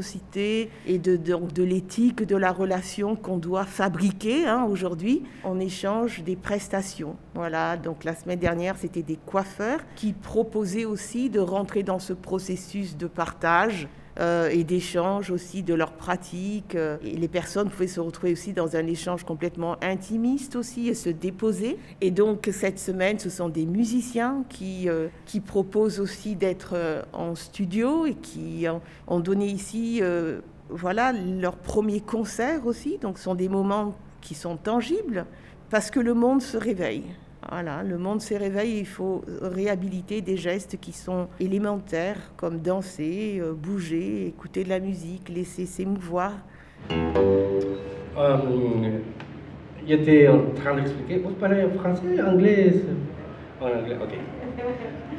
et 0.87 0.97
de, 0.97 1.63
l'éthique 1.63 2.23
de 2.23 2.35
la 2.35 2.51
relation 2.51 3.15
qu'on 3.15 3.37
doit 3.37 3.65
fabriquer 3.65 4.47
hein, 4.47 4.63
aujourd'hui, 4.69 5.23
on 5.43 5.59
échange 5.59 6.23
des 6.23 6.35
prestations. 6.35 7.15
Voilà, 7.35 7.77
donc 7.77 8.03
la 8.03 8.15
semaine 8.15 8.39
dernière, 8.39 8.77
c'était 8.77 9.01
des 9.01 9.17
coiffeurs 9.17 9.79
qui 9.95 10.13
proposaient 10.13 10.85
aussi 10.85 11.29
de 11.29 11.39
rentrer 11.39 11.83
dans 11.83 11.99
ce 11.99 12.13
processus 12.13 12.95
de 12.97 13.07
partage 13.07 13.87
euh, 14.19 14.49
et 14.49 14.63
d'échange 14.63 15.31
aussi 15.31 15.63
de 15.63 15.73
leurs 15.73 15.93
pratiques. 15.93 16.75
Euh, 16.75 16.97
les 17.01 17.27
personnes 17.27 17.69
pouvaient 17.69 17.87
se 17.87 17.99
retrouver 17.99 18.33
aussi 18.33 18.53
dans 18.53 18.75
un 18.75 18.85
échange 18.87 19.23
complètement 19.23 19.77
intimiste 19.81 20.55
aussi 20.55 20.89
et 20.89 20.93
se 20.93 21.09
déposer. 21.09 21.77
Et 22.01 22.11
donc 22.11 22.49
cette 22.51 22.79
semaine, 22.79 23.19
ce 23.19 23.29
sont 23.29 23.49
des 23.49 23.65
musiciens 23.65 24.43
qui, 24.49 24.89
euh, 24.89 25.07
qui 25.25 25.39
proposent 25.39 25.99
aussi 25.99 26.35
d'être 26.35 26.75
en 27.13 27.35
studio 27.35 28.05
et 28.05 28.15
qui 28.15 28.65
ont, 29.07 29.19
donné 29.19 29.47
ici 29.47 30.01
voilà, 30.69 31.13
leur 31.13 31.55
premier 31.55 32.01
concert 32.01 32.65
aussi. 32.65 32.97
Donc 32.97 33.17
ce 33.17 33.25
sont 33.25 33.35
des 33.35 33.49
moments 33.49 33.95
qui 34.19 34.35
sont 34.35 34.57
tangibles 34.57 35.25
parce 35.69 35.89
que 35.89 35.99
le 35.99 36.13
monde 36.13 36.41
se 36.41 36.57
réveille. 36.57 37.05
Voilà, 37.49 37.81
le 37.83 37.97
monde 37.97 38.21
se 38.21 38.33
réveille, 38.35 38.79
il 38.79 38.85
faut 38.85 39.23
réhabiliter 39.41 40.21
des 40.21 40.37
gestes 40.37 40.77
qui 40.79 40.91
sont 40.93 41.27
élémentaires, 41.39 42.31
comme 42.37 42.59
danser, 42.59 43.39
euh, 43.41 43.53
bouger, 43.53 44.27
écouter 44.27 44.63
de 44.63 44.69
la 44.69 44.79
musique, 44.79 45.27
laisser 45.27 45.65
s'émouvoir. 45.65 46.33
Euh, 46.91 48.37
J'étais 49.87 50.27
en 50.27 50.41
train 50.55 50.75
d'expliquer. 50.75 51.17
Vous 51.17 51.31
parlez 51.31 51.67
français, 51.79 52.21
anglais 52.21 52.73
En 53.59 53.65
anglais, 53.65 53.97
ok. 54.01 54.13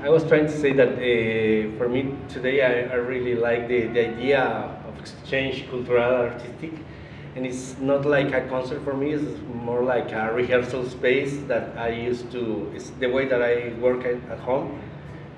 I 0.05 0.09
was 0.09 0.25
trying 0.25 0.47
to 0.47 0.53
say 0.53 0.73
that 0.73 0.99
uh, 0.99 1.77
for 1.79 1.89
me 1.89 2.15
today, 2.29 2.61
I, 2.63 2.93
I 2.93 2.97
really 2.97 3.35
like 3.35 3.69
the, 3.69 3.89
the 3.93 4.01
idea 4.01 4.69
of 4.89 4.99
exchange 5.01 5.69
cultural 5.71 6.29
artistic. 6.31 6.73
And 7.35 7.47
it's 7.47 7.79
not 7.79 8.05
like 8.05 8.35
a 8.35 8.47
concert 8.49 8.85
for 8.85 8.93
me, 8.93 9.13
it's 9.13 9.41
more 9.65 9.83
like 9.83 10.13
a 10.13 10.31
rehearsal 10.35 10.87
space 10.91 11.39
that 11.49 11.79
I 11.79 11.89
used 11.89 12.31
to, 12.33 12.71
it's 12.75 12.91
the 13.01 13.07
way 13.07 13.27
that 13.27 13.41
I 13.41 13.73
work 13.81 14.05
at, 14.05 14.17
at 14.31 14.39
home. 14.39 14.79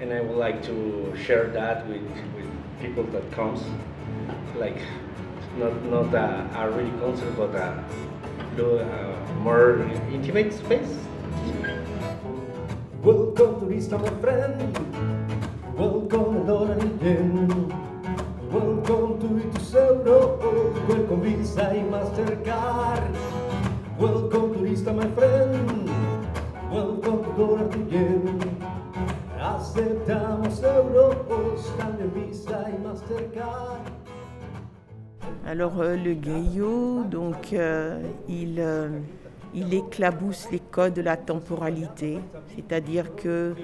And 0.01 0.13
I 0.13 0.21
would 0.21 0.37
like 0.37 0.61
to 0.65 1.15
share 1.17 1.47
that 1.51 1.87
with, 1.87 2.03
with 2.35 2.51
people 2.81 3.05
that 3.05 3.31
comes. 3.31 3.63
Like, 4.57 4.79
not, 5.57 5.85
not 5.85 6.13
a, 6.15 6.51
a 6.59 6.71
real 6.73 6.91
concert, 6.99 7.33
but 7.37 7.55
a, 7.55 7.85
a 8.59 9.35
more 9.35 9.83
intimate 10.11 10.53
space. 10.53 10.99
Welcome 13.03 13.61
to 13.61 13.67
Vista, 13.67 13.99
my 13.99 14.11
friend. 14.21 14.77
Welcome, 15.77 16.45
Dora 16.45 16.84
Alors 35.47 35.81
euh, 35.81 35.97
le 35.97 36.15
griot, 36.15 37.05
donc 37.05 37.53
euh, 37.53 38.01
il, 38.29 38.57
euh, 38.59 38.89
il 39.55 39.75
éclabousse 39.75 40.49
les 40.51 40.59
codes 40.59 40.95
de 40.95 41.03
la 41.03 41.17
temporalité, 41.17 42.19
c'est-à-dire 42.57 43.15
que 43.15 43.55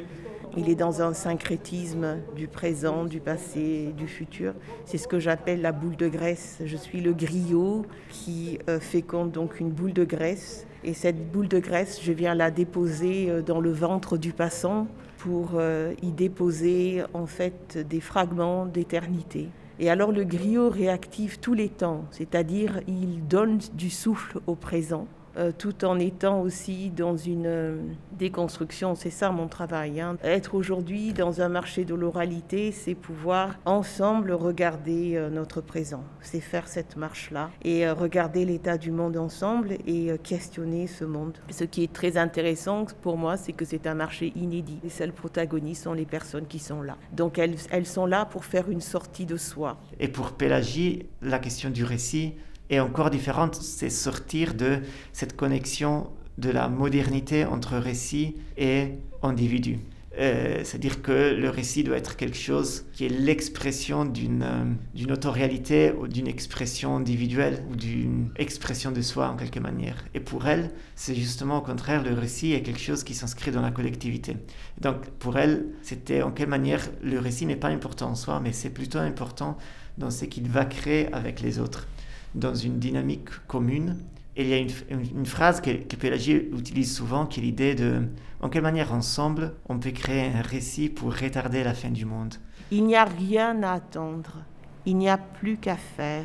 il 0.57 0.69
est 0.69 0.75
dans 0.75 1.01
un 1.01 1.15
syncrétisme 1.15 2.19
du 2.35 2.49
présent, 2.49 3.05
du 3.05 3.21
passé, 3.21 3.95
du 3.97 4.09
futur. 4.09 4.53
C'est 4.85 4.99
ce 4.99 5.07
que 5.07 5.21
j'appelle 5.21 5.63
la 5.63 5.71
boule 5.71 5.97
de 5.97 6.09
graisse. 6.09 6.59
Je 6.65 6.77
suis 6.77 7.01
le 7.01 7.13
griot 7.13 7.87
qui 8.09 8.59
féconde 8.81 9.31
donc 9.31 9.61
une 9.61 9.71
boule 9.71 9.93
de 9.93 10.03
graisse. 10.03 10.67
Et 10.83 10.93
cette 10.93 11.31
boule 11.31 11.47
de 11.47 11.61
graisse, 11.61 12.01
je 12.03 12.11
viens 12.11 12.35
la 12.35 12.51
déposer 12.51 13.43
dans 13.47 13.61
le 13.61 13.71
ventre 13.71 14.17
du 14.17 14.33
passant 14.33 14.89
pour 15.21 15.50
euh, 15.55 15.93
y 16.03 16.12
déposer 16.12 17.03
en 17.12 17.27
fait 17.27 17.77
des 17.77 18.00
fragments 18.00 18.65
d'éternité. 18.65 19.49
Et 19.79 19.91
alors 19.91 20.12
le 20.12 20.25
griot 20.25 20.71
réactive 20.71 21.39
tous 21.41 21.53
les 21.53 21.69
temps, 21.69 22.05
c'est-à-dire 22.11 22.81
il 22.89 23.27
donne 23.29 23.59
du 23.75 23.91
souffle 23.91 24.41
au 24.47 24.55
présent, 24.55 25.07
euh, 25.37 25.53
tout 25.57 25.85
en 25.85 25.99
étant 25.99 26.41
aussi 26.41 26.91
dans 26.91 27.17
une 27.17 27.47
euh, 27.47 27.77
déconstruction. 28.13 28.95
C'est 28.95 29.11
ça 29.11 29.31
mon 29.31 29.49
travail. 29.49 30.01
hein. 30.01 30.17
Être 30.23 30.55
aujourd'hui 30.55 31.13
dans 31.13 31.41
un 31.41 31.49
marché 31.49 31.85
de 31.85 31.95
l'oralité, 31.95 32.73
c'est 32.73 32.95
pouvoir 32.95 33.57
ensemble 33.65 34.33
regarder 34.33 35.17
euh, 35.17 35.31
notre 35.31 35.61
présent. 35.61 36.05
C'est 36.21 36.41
faire 36.41 36.69
cette 36.69 36.97
marche-là 36.97 37.51
et 37.65 37.89
regarder 37.91 38.45
l'état 38.45 38.77
du 38.79 38.91
monde 38.91 39.17
ensemble 39.17 39.73
et 39.87 40.11
questionner 40.23 40.87
ce 40.87 41.05
monde. 41.05 41.39
Ce 41.51 41.65
qui 41.65 41.83
est 41.85 41.93
très 41.93 42.17
intéressant 42.17 42.85
pour 43.03 43.17
moi, 43.17 43.37
c'est 43.37 43.53
que 43.53 43.65
c'est 43.65 43.87
un 43.87 43.95
marché 43.95 44.33
inédit. 44.37 44.79
Les 44.83 44.91
seuls 44.91 45.13
protagonistes 45.13 45.85
sont 45.85 45.93
les 45.93 46.05
personnes 46.07 46.47
qui 46.47 46.59
sont 46.59 46.83
là. 46.83 46.97
Donc 47.13 47.39
elles, 47.39 47.57
elles 47.71 47.87
sont 47.87 48.07
là 48.07 48.25
pour 48.25 48.45
faire 48.45 48.71
une 48.71 48.81
sortie 48.81 49.27
de 49.27 49.37
soi. 49.37 49.79
Et 49.99 50.09
pour 50.09 50.33
Pélagie, 50.33 51.07
la 51.23 51.39
question 51.39 51.71
du 51.71 51.85
récit 51.85 52.35
est 52.71 52.81
encore 52.81 53.11
différente. 53.11 53.57
C'est 53.57 53.91
sortir 53.91 54.55
de 54.55 54.79
cette 55.12 55.37
connexion 55.37 56.09
de 56.39 56.50
la 56.50 56.69
modernité 56.69 57.45
entre 57.45 57.77
récit 57.77 58.37
et 58.57 58.93
individu. 59.23 59.81
Euh, 60.19 60.62
C'est-à-dire 60.65 61.03
que 61.03 61.35
le 61.35 61.49
récit 61.50 61.85
doit 61.85 61.97
être 61.97 62.17
quelque 62.17 62.37
chose 62.37 62.85
qui 62.93 63.07
est 63.07 63.09
l'expression 63.09 64.05
d'une 64.05 64.43
euh, 64.43 65.12
autoréalité 65.12 65.93
ou 65.93 66.09
d'une 66.09 66.27
expression 66.27 66.97
individuelle 66.97 67.62
ou 67.71 67.77
d'une 67.77 68.31
expression 68.37 68.91
de 68.91 69.03
soi 69.03 69.29
en 69.29 69.37
quelque 69.37 69.61
manière. 69.61 70.05
Et 70.15 70.21
pour 70.21 70.49
elle, 70.49 70.73
c'est 70.97 71.15
justement 71.15 71.59
au 71.59 71.62
contraire, 71.62 72.03
le 72.03 72.12
récit 72.12 72.53
est 72.53 72.62
quelque 72.62 72.81
chose 72.81 73.05
qui 73.05 73.15
s'inscrit 73.15 73.53
dans 73.53 73.62
la 73.62 73.71
collectivité. 73.71 74.37
Donc 74.81 75.09
pour 75.21 75.39
elle, 75.39 75.67
c'était 75.83 76.23
en 76.23 76.33
quelle 76.33 76.49
manière 76.49 76.83
le 77.03 77.19
récit 77.21 77.47
n'est 77.47 77.57
pas 77.57 77.69
important 77.69 78.11
en 78.11 78.17
soi, 78.17 78.41
mais 78.43 78.53
c'est 78.53 78.71
plutôt 78.71 78.99
important 78.99 79.57
dans 79.97 80.11
ce 80.11 80.25
qu'il 80.25 80.49
va 80.49 80.65
créer 80.65 81.12
avec 81.12 81.41
les 81.41 81.61
autres, 81.61 81.87
dans 82.35 82.55
une 82.55 82.79
dynamique 82.79 83.31
commune. 83.47 83.97
Il 84.37 84.47
y 84.47 84.55
a 84.55 84.59
une 84.59 85.27
phrase 85.27 85.61
que, 85.61 85.71
que 85.71 85.97
Pélagie 85.97 86.49
utilise 86.57 86.95
souvent, 86.95 87.27
qui 87.27 87.41
est 87.41 87.43
l'idée 87.43 87.75
de 87.75 88.03
en 88.43 88.49
quelle 88.49 88.63
manière 88.63 88.93
ensemble 88.93 89.55
on 89.69 89.79
peut 89.79 89.91
créer 89.91 90.33
un 90.33 90.41
récit 90.41 90.89
pour 90.89 91.15
retarder 91.15 91.63
la 91.63 91.75
fin 91.75 91.91
du 91.91 92.05
monde. 92.05 92.35
Il 92.71 92.85
n'y 92.87 92.97
a 92.97 93.05
rien 93.05 93.63
à 93.63 93.73
attendre. 93.73 94.45
Il 94.87 94.97
n'y 94.97 95.09
a 95.09 95.19
plus 95.19 95.59
qu'à 95.59 95.77
faire. 95.77 96.25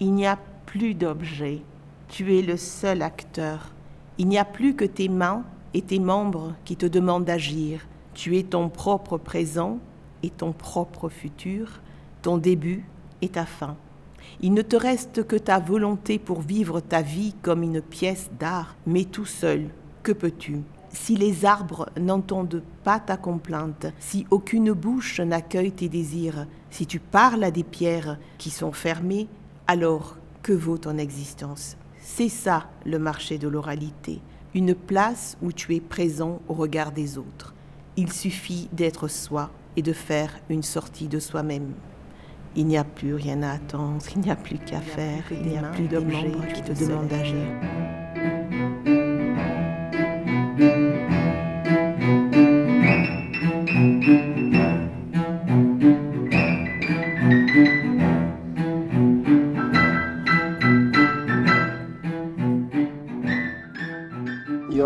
Il 0.00 0.14
n'y 0.14 0.26
a 0.26 0.38
plus 0.66 0.94
d'objet. 0.94 1.62
Tu 2.08 2.36
es 2.36 2.42
le 2.42 2.56
seul 2.56 3.02
acteur. 3.02 3.72
Il 4.18 4.28
n'y 4.28 4.38
a 4.38 4.44
plus 4.44 4.74
que 4.74 4.84
tes 4.84 5.08
mains 5.08 5.44
et 5.74 5.82
tes 5.82 6.00
membres 6.00 6.54
qui 6.64 6.76
te 6.76 6.86
demandent 6.86 7.24
d'agir. 7.24 7.86
Tu 8.14 8.36
es 8.36 8.42
ton 8.42 8.68
propre 8.68 9.16
présent 9.16 9.78
et 10.22 10.30
ton 10.30 10.52
propre 10.52 11.08
futur, 11.08 11.80
ton 12.20 12.36
début 12.36 12.84
et 13.22 13.28
ta 13.28 13.46
fin. 13.46 13.76
Il 14.40 14.54
ne 14.54 14.62
te 14.62 14.76
reste 14.76 15.26
que 15.26 15.36
ta 15.36 15.58
volonté 15.58 16.18
pour 16.18 16.40
vivre 16.40 16.80
ta 16.80 17.02
vie 17.02 17.34
comme 17.42 17.62
une 17.62 17.80
pièce 17.80 18.30
d'art, 18.38 18.76
mais 18.86 19.04
tout 19.04 19.24
seul, 19.26 19.68
que 20.02 20.12
peux-tu? 20.12 20.60
Si 20.90 21.16
les 21.16 21.44
arbres 21.44 21.88
n'entendent 21.98 22.62
pas 22.84 23.00
ta 23.00 23.16
complainte, 23.16 23.86
si 23.98 24.26
aucune 24.30 24.72
bouche 24.72 25.20
n'accueille 25.20 25.72
tes 25.72 25.88
désirs, 25.88 26.46
si 26.70 26.86
tu 26.86 26.98
parles 26.98 27.44
à 27.44 27.50
des 27.50 27.64
pierres 27.64 28.18
qui 28.36 28.50
sont 28.50 28.72
fermées, 28.72 29.28
alors 29.66 30.16
que 30.42 30.52
vaut 30.52 30.78
ton 30.78 30.98
existence? 30.98 31.76
C'est 32.02 32.28
ça 32.28 32.68
le 32.84 32.98
marché 32.98 33.38
de 33.38 33.48
l'oralité, 33.48 34.20
une 34.54 34.74
place 34.74 35.38
où 35.40 35.52
tu 35.52 35.74
es 35.74 35.80
présent 35.80 36.40
au 36.48 36.52
regard 36.52 36.92
des 36.92 37.16
autres. 37.16 37.54
Il 37.96 38.12
suffit 38.12 38.68
d'être 38.72 39.08
soi 39.08 39.50
et 39.76 39.82
de 39.82 39.92
faire 39.92 40.38
une 40.50 40.62
sortie 40.62 41.08
de 41.08 41.20
soi-même. 41.20 41.72
Il 42.54 42.66
n'y 42.66 42.76
a 42.76 42.84
plus 42.84 43.14
rien 43.14 43.42
à 43.42 43.52
attendre, 43.52 44.02
il 44.14 44.20
n'y 44.20 44.30
a 44.30 44.36
plus 44.36 44.58
qu'à 44.58 44.80
faire, 44.80 45.24
il 45.30 45.48
n'y 45.48 45.56
a 45.56 45.62
plus 45.62 45.88
d'objets 45.88 46.32
qui 46.54 46.62
te 46.62 46.84
demandent 46.84 47.08
d'agir. 47.08 47.46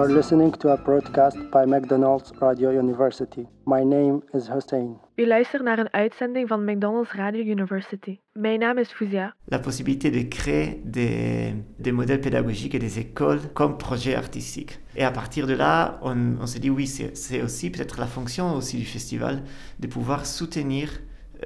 Listening 0.08 0.52
to 0.58 0.70
a 0.70 0.76
broadcast 0.76 1.36
by 1.50 1.64
McDonald's 1.66 2.32
Radio 2.40 2.70
University. 2.70 3.46
My 3.66 3.84
name 3.84 4.22
is 4.32 4.48
Hussein. 4.48 4.96
U 5.16 5.26
luistert 5.26 5.62
naar 5.62 5.78
een 5.78 5.92
uitzending 5.92 6.48
van 6.48 6.64
McDonald's 6.64 7.12
Radio 7.12 7.42
University. 7.44 8.18
Mijn 8.32 8.58
naam 8.58 8.78
is 8.78 8.92
Fouzia. 8.92 9.34
La 9.44 9.58
possibilité 9.58 10.10
de 10.10 10.28
créer 10.28 10.80
des, 10.84 11.54
des 11.78 11.92
modèles 11.92 12.20
pédagogiques 12.20 12.74
et 12.74 12.80
des 12.80 12.98
écoles 12.98 13.40
comme 13.52 13.76
projet 13.76 14.14
artistique. 14.16 14.78
Et 14.94 15.04
à 15.04 15.10
partir 15.10 15.46
de 15.46 15.54
là, 15.54 15.98
on, 16.02 16.36
on 16.40 16.46
s'est 16.46 16.60
dit 16.60 16.70
oui, 16.70 16.86
c'est 16.86 17.42
aussi 17.42 17.70
peut-être 17.70 17.98
la 17.98 18.06
fonction 18.06 18.54
aussi 18.54 18.76
du 18.76 18.84
festival 18.84 19.42
de 19.78 19.86
pouvoir 19.86 20.26
soutenir 20.26 20.90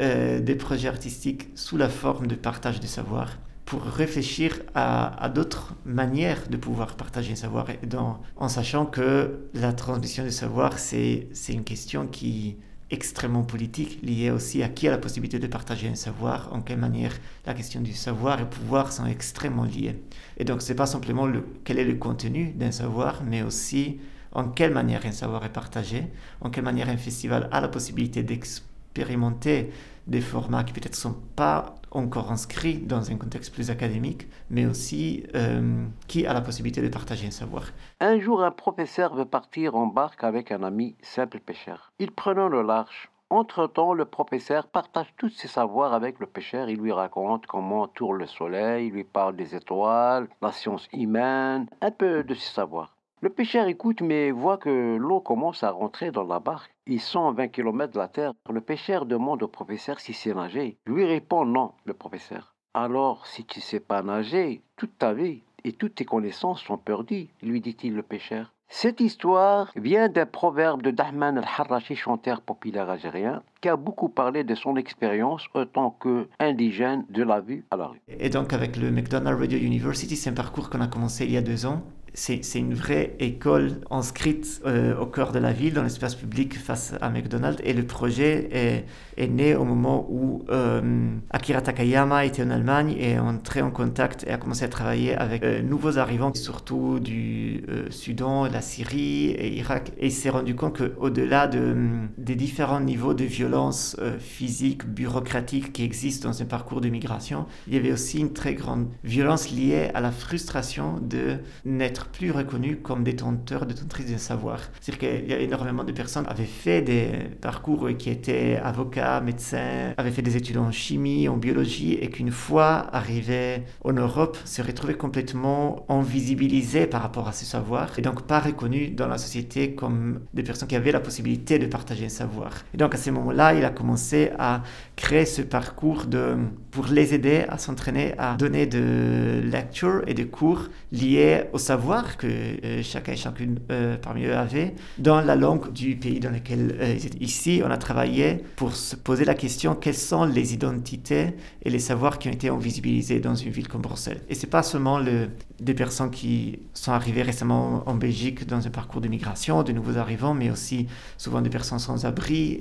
euh, 0.00 0.40
des 0.40 0.54
projets 0.54 0.88
artistiques 0.88 1.48
sous 1.54 1.76
la 1.76 1.88
forme 1.88 2.26
de 2.26 2.36
partage 2.36 2.80
de 2.80 2.86
savoir 2.86 3.38
pour 3.70 3.84
réfléchir 3.84 4.60
à, 4.74 5.30
d'autres 5.32 5.76
manières 5.84 6.48
de 6.48 6.56
pouvoir 6.56 6.96
partager 6.96 7.30
un 7.30 7.36
savoir, 7.36 7.68
dans, 7.86 8.20
en 8.36 8.48
sachant 8.48 8.84
que 8.84 9.46
la 9.54 9.72
transmission 9.72 10.24
du 10.24 10.32
savoir, 10.32 10.80
c'est 10.80 11.28
une 11.48 11.62
question 11.62 12.08
qui 12.08 12.56
extrêmement 12.90 13.44
politique, 13.44 14.00
liée 14.02 14.32
aussi 14.32 14.64
à 14.64 14.68
qui 14.68 14.88
a 14.88 14.90
la 14.90 14.98
possibilité 14.98 15.38
de 15.38 15.46
partager 15.46 15.86
un 15.86 15.94
savoir, 15.94 16.52
en 16.52 16.62
quelle 16.62 16.80
manière 16.80 17.12
la 17.46 17.54
question 17.54 17.80
du 17.80 17.92
savoir 17.92 18.40
et 18.40 18.44
pouvoir 18.44 18.90
sont 18.90 19.06
extrêmement 19.06 19.62
liées. 19.62 20.02
Et 20.36 20.44
donc, 20.44 20.62
c'est 20.62 20.74
pas 20.74 20.86
simplement 20.86 21.28
le, 21.28 21.44
quel 21.62 21.78
est 21.78 21.84
le 21.84 21.94
contenu 21.94 22.50
d'un 22.50 22.72
savoir, 22.72 23.22
mais 23.22 23.42
aussi 23.42 24.00
en 24.32 24.48
quelle 24.48 24.72
manière 24.72 25.06
un 25.06 25.12
savoir 25.12 25.44
est 25.44 25.52
partagé, 25.52 26.08
en 26.40 26.50
quelle 26.50 26.64
manière 26.64 26.88
un 26.88 26.96
festival 26.96 27.48
a 27.52 27.60
la 27.60 27.68
possibilité 27.68 28.24
d'expérimenter 28.24 29.70
des 30.08 30.20
formats 30.20 30.64
qui 30.64 30.72
peut-être 30.72 30.96
sont 30.96 31.16
pas 31.36 31.76
encore 31.90 32.30
inscrits 32.30 32.78
dans 32.78 33.10
un 33.10 33.16
contexte 33.16 33.52
plus 33.52 33.70
académique, 33.70 34.28
mais 34.48 34.66
aussi 34.66 35.24
euh, 35.34 35.86
qui 36.06 36.26
a 36.26 36.32
la 36.32 36.40
possibilité 36.40 36.82
de 36.82 36.88
partager 36.88 37.26
un 37.26 37.32
savoir. 37.32 37.64
Un 38.00 38.18
jour, 38.20 38.42
un 38.42 38.50
professeur 38.50 39.14
veut 39.14 39.24
partir 39.24 39.74
en 39.74 39.86
barque 39.86 40.24
avec 40.24 40.52
un 40.52 40.62
ami 40.62 40.96
simple 41.02 41.40
pêcheur. 41.40 41.92
Ils 41.98 42.12
prennent 42.12 42.48
le 42.48 42.62
large. 42.62 43.10
Entre-temps, 43.32 43.94
le 43.94 44.06
professeur 44.06 44.66
partage 44.66 45.14
tous 45.16 45.28
ses 45.28 45.46
savoirs 45.46 45.94
avec 45.94 46.18
le 46.18 46.26
pêcheur. 46.26 46.68
Il 46.68 46.80
lui 46.80 46.90
raconte 46.90 47.46
comment 47.46 47.86
tourne 47.86 48.18
le 48.18 48.26
soleil, 48.26 48.88
il 48.88 48.92
lui 48.92 49.04
parle 49.04 49.36
des 49.36 49.54
étoiles, 49.54 50.28
la 50.42 50.50
science 50.50 50.88
humaine, 50.92 51.68
un 51.80 51.90
peu 51.92 52.24
de 52.24 52.34
ses 52.34 52.52
savoirs. 52.52 52.96
Le 53.22 53.28
pêcheur 53.28 53.68
écoute 53.68 54.00
mais 54.00 54.30
voit 54.30 54.56
que 54.56 54.96
l'eau 54.96 55.20
commence 55.20 55.62
à 55.62 55.70
rentrer 55.70 56.10
dans 56.10 56.24
la 56.24 56.40
barque. 56.40 56.74
Ils 56.86 57.02
sont 57.02 57.28
à 57.28 57.32
20 57.32 57.48
km 57.48 57.92
de 57.92 57.98
la 57.98 58.08
terre. 58.08 58.32
Le 58.50 58.62
pêcheur 58.62 59.04
demande 59.04 59.42
au 59.42 59.48
professeur 59.48 60.00
si 60.00 60.14
c'est 60.14 60.32
nager. 60.32 60.78
Lui 60.86 61.04
répond 61.04 61.44
non, 61.44 61.72
le 61.84 61.92
professeur. 61.92 62.54
Alors, 62.72 63.26
si 63.26 63.44
tu 63.44 63.60
sais 63.60 63.78
pas 63.78 64.02
nager, 64.02 64.62
toute 64.76 64.96
ta 64.96 65.12
vie 65.12 65.42
et 65.64 65.72
toutes 65.72 65.96
tes 65.96 66.06
connaissances 66.06 66.62
sont 66.62 66.78
perdues, 66.78 67.28
lui 67.42 67.60
dit-il 67.60 67.94
le 67.94 68.02
pêcheur. 68.02 68.54
Cette 68.72 69.00
histoire 69.00 69.72
vient 69.76 70.08
d'un 70.08 70.26
proverbe 70.26 70.80
de 70.80 70.92
Dahman 70.92 71.36
al-Harrachi, 71.36 71.96
chanteur 71.96 72.40
populaire 72.40 72.88
algérien, 72.88 73.42
qui 73.60 73.68
a 73.68 73.74
beaucoup 73.76 74.08
parlé 74.08 74.44
de 74.44 74.54
son 74.54 74.76
expérience 74.76 75.44
en 75.54 75.66
tant 75.66 75.90
qu'indigène 76.00 77.04
de 77.10 77.24
la 77.24 77.40
vue 77.40 77.66
à 77.72 77.76
la 77.76 77.88
rue. 77.88 78.00
Et 78.08 78.30
donc 78.30 78.52
avec 78.52 78.76
le 78.76 78.92
McDonald 78.92 79.38
Radio 79.38 79.58
University, 79.58 80.16
c'est 80.16 80.30
un 80.30 80.34
parcours 80.34 80.70
qu'on 80.70 80.80
a 80.80 80.86
commencé 80.86 81.24
il 81.24 81.32
y 81.32 81.36
a 81.36 81.42
deux 81.42 81.66
ans 81.66 81.82
c'est 82.14 82.58
une 82.58 82.74
vraie 82.74 83.14
école 83.20 83.80
inscrite 83.90 84.60
euh, 84.66 84.98
au 84.98 85.06
cœur 85.06 85.32
de 85.32 85.38
la 85.38 85.52
ville, 85.52 85.74
dans 85.74 85.82
l'espace 85.82 86.14
public 86.14 86.58
face 86.58 86.94
à 87.00 87.10
McDonald's. 87.10 87.60
Et 87.64 87.72
le 87.72 87.84
projet 87.84 88.48
est, 88.52 88.84
est 89.16 89.28
né 89.28 89.54
au 89.54 89.64
moment 89.64 90.06
où 90.10 90.44
euh, 90.50 91.10
Akira 91.30 91.60
Takayama 91.60 92.24
était 92.24 92.42
en 92.42 92.50
Allemagne 92.50 92.94
et 92.98 93.12
est 93.12 93.18
entré 93.18 93.62
en 93.62 93.70
contact 93.70 94.24
et 94.26 94.30
a 94.30 94.38
commencé 94.38 94.64
à 94.64 94.68
travailler 94.68 95.14
avec 95.14 95.42
euh, 95.42 95.62
nouveaux 95.62 95.98
arrivants, 95.98 96.34
surtout 96.34 96.98
du 97.00 97.64
Soudan, 97.90 98.46
la 98.46 98.60
Syrie 98.60 99.30
et 99.30 99.56
Irak. 99.56 99.92
Et 99.98 100.06
il 100.06 100.12
s'est 100.12 100.30
rendu 100.30 100.54
compte 100.54 100.78
qu'au-delà 100.78 101.46
de, 101.46 101.76
des 102.18 102.34
différents 102.34 102.80
niveaux 102.80 103.14
de 103.14 103.24
violence 103.24 103.96
physique, 104.18 104.86
bureaucratique 104.86 105.72
qui 105.72 105.84
existent 105.84 106.28
dans 106.28 106.42
un 106.42 106.46
parcours 106.46 106.80
de 106.80 106.88
migration, 106.88 107.46
il 107.66 107.74
y 107.74 107.76
avait 107.76 107.92
aussi 107.92 108.18
une 108.18 108.32
très 108.32 108.54
grande 108.54 108.88
violence 109.04 109.50
liée 109.50 109.90
à 109.94 110.00
la 110.00 110.10
frustration 110.10 110.98
de 111.00 111.38
n'être 111.64 111.99
plus 112.06 112.30
reconnus 112.30 112.78
comme 112.82 113.04
détenteurs, 113.04 113.66
détentrices 113.66 114.10
de 114.12 114.18
savoir. 114.18 114.60
C'est-à-dire 114.80 115.20
qu'il 115.20 115.30
y 115.30 115.34
a 115.34 115.38
énormément 115.38 115.84
de 115.84 115.92
personnes 115.92 116.24
qui 116.24 116.30
avaient 116.30 116.44
fait 116.44 116.82
des 116.82 117.10
parcours 117.40 117.88
qui 117.98 118.10
étaient 118.10 118.58
avocats, 118.62 119.20
médecins, 119.20 119.94
avaient 119.96 120.10
fait 120.10 120.22
des 120.22 120.36
études 120.36 120.58
en 120.58 120.70
chimie, 120.70 121.28
en 121.28 121.36
biologie, 121.36 121.94
et 121.94 122.08
qu'une 122.08 122.30
fois 122.30 122.86
arrivés 122.94 123.62
en 123.84 123.92
Europe, 123.92 124.36
se 124.44 124.62
retrouvaient 124.62 124.94
complètement 124.94 125.86
invisibilisés 125.88 126.86
par 126.86 127.02
rapport 127.02 127.28
à 127.28 127.32
ce 127.32 127.44
savoir, 127.44 127.98
et 127.98 128.02
donc 128.02 128.22
pas 128.22 128.40
reconnus 128.40 128.94
dans 128.94 129.08
la 129.08 129.18
société 129.18 129.74
comme 129.74 130.20
des 130.34 130.42
personnes 130.42 130.68
qui 130.68 130.76
avaient 130.76 130.92
la 130.92 131.00
possibilité 131.00 131.58
de 131.58 131.66
partager 131.66 132.06
un 132.06 132.10
savoir. 132.10 132.50
Et 132.74 132.76
donc 132.76 132.94
à 132.94 132.98
ce 132.98 133.10
moment-là, 133.10 133.54
il 133.54 133.64
a 133.64 133.70
commencé 133.70 134.30
à 134.38 134.62
créer 134.96 135.26
ce 135.26 135.42
parcours 135.42 136.06
de, 136.06 136.36
pour 136.70 136.86
les 136.86 137.14
aider 137.14 137.44
à 137.48 137.58
s'entraîner 137.58 138.14
à 138.18 138.36
donner 138.36 138.66
de 138.66 139.40
lectures 139.44 140.02
et 140.06 140.14
de 140.14 140.24
cours 140.24 140.68
liés 140.92 141.44
au 141.52 141.58
savoir 141.58 142.16
que 142.16 142.26
euh, 142.26 142.82
chacun 142.82 143.12
et 143.12 143.16
chacune 143.16 143.58
euh, 143.70 143.96
parmi 143.96 144.24
eux 144.24 144.36
avait 144.36 144.74
dans 144.98 145.20
la 145.20 145.36
langue 145.36 145.72
du 145.72 145.96
pays 145.96 146.20
dans 146.20 146.30
lequel 146.30 146.76
euh, 146.80 146.94
ils 146.94 147.06
étaient. 147.06 147.18
Ici, 147.24 147.62
on 147.64 147.70
a 147.70 147.76
travaillé 147.76 148.42
pour 148.56 148.74
se 148.74 148.96
poser 148.96 149.24
la 149.24 149.34
question 149.34 149.74
quelles 149.74 149.94
sont 149.94 150.24
les 150.24 150.54
identités 150.54 151.34
et 151.62 151.70
les 151.70 151.78
savoirs 151.78 152.18
qui 152.18 152.28
ont 152.28 152.32
été 152.32 152.48
invisibilisés 152.48 153.20
dans 153.20 153.34
une 153.34 153.50
ville 153.50 153.68
comme 153.68 153.82
Bruxelles. 153.82 154.22
Et 154.28 154.34
c'est 154.34 154.46
pas 154.46 154.62
seulement 154.62 154.98
le, 154.98 155.28
des 155.60 155.74
personnes 155.74 156.10
qui 156.10 156.60
sont 156.74 156.92
arrivées 156.92 157.22
récemment 157.22 157.82
en 157.86 157.94
Belgique 157.94 158.46
dans 158.46 158.66
un 158.66 158.70
parcours 158.70 159.00
de 159.00 159.08
migration, 159.08 159.62
de 159.62 159.72
nouveaux 159.72 159.98
arrivants, 159.98 160.34
mais 160.34 160.50
aussi 160.50 160.86
souvent 161.18 161.42
des 161.42 161.50
personnes 161.50 161.78
sans 161.78 162.06
abri 162.06 162.60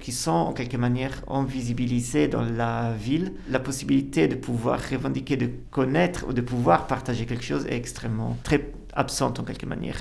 qui 0.00 0.12
sont 0.12 0.30
en 0.30 0.52
quelque 0.52 0.76
manière 0.76 1.22
invisibilisées 1.28 2.28
dans 2.28 2.42
la 2.42 2.92
ville. 2.92 3.32
La 3.50 3.58
possibilité 3.58 4.28
de 4.28 4.34
pouvoir 4.34 4.80
revendiquer, 4.90 5.36
de 5.36 5.50
connaître 5.70 6.26
ou 6.28 6.32
de 6.32 6.40
pouvoir 6.40 6.86
partager 6.86 7.26
quelque 7.26 7.44
chose 7.44 7.66
est 7.66 7.76
extrêmement 7.76 8.36
très 8.42 8.72
absente 8.98 9.40
en 9.40 9.44
quelque 9.44 9.66
manière. 9.66 9.96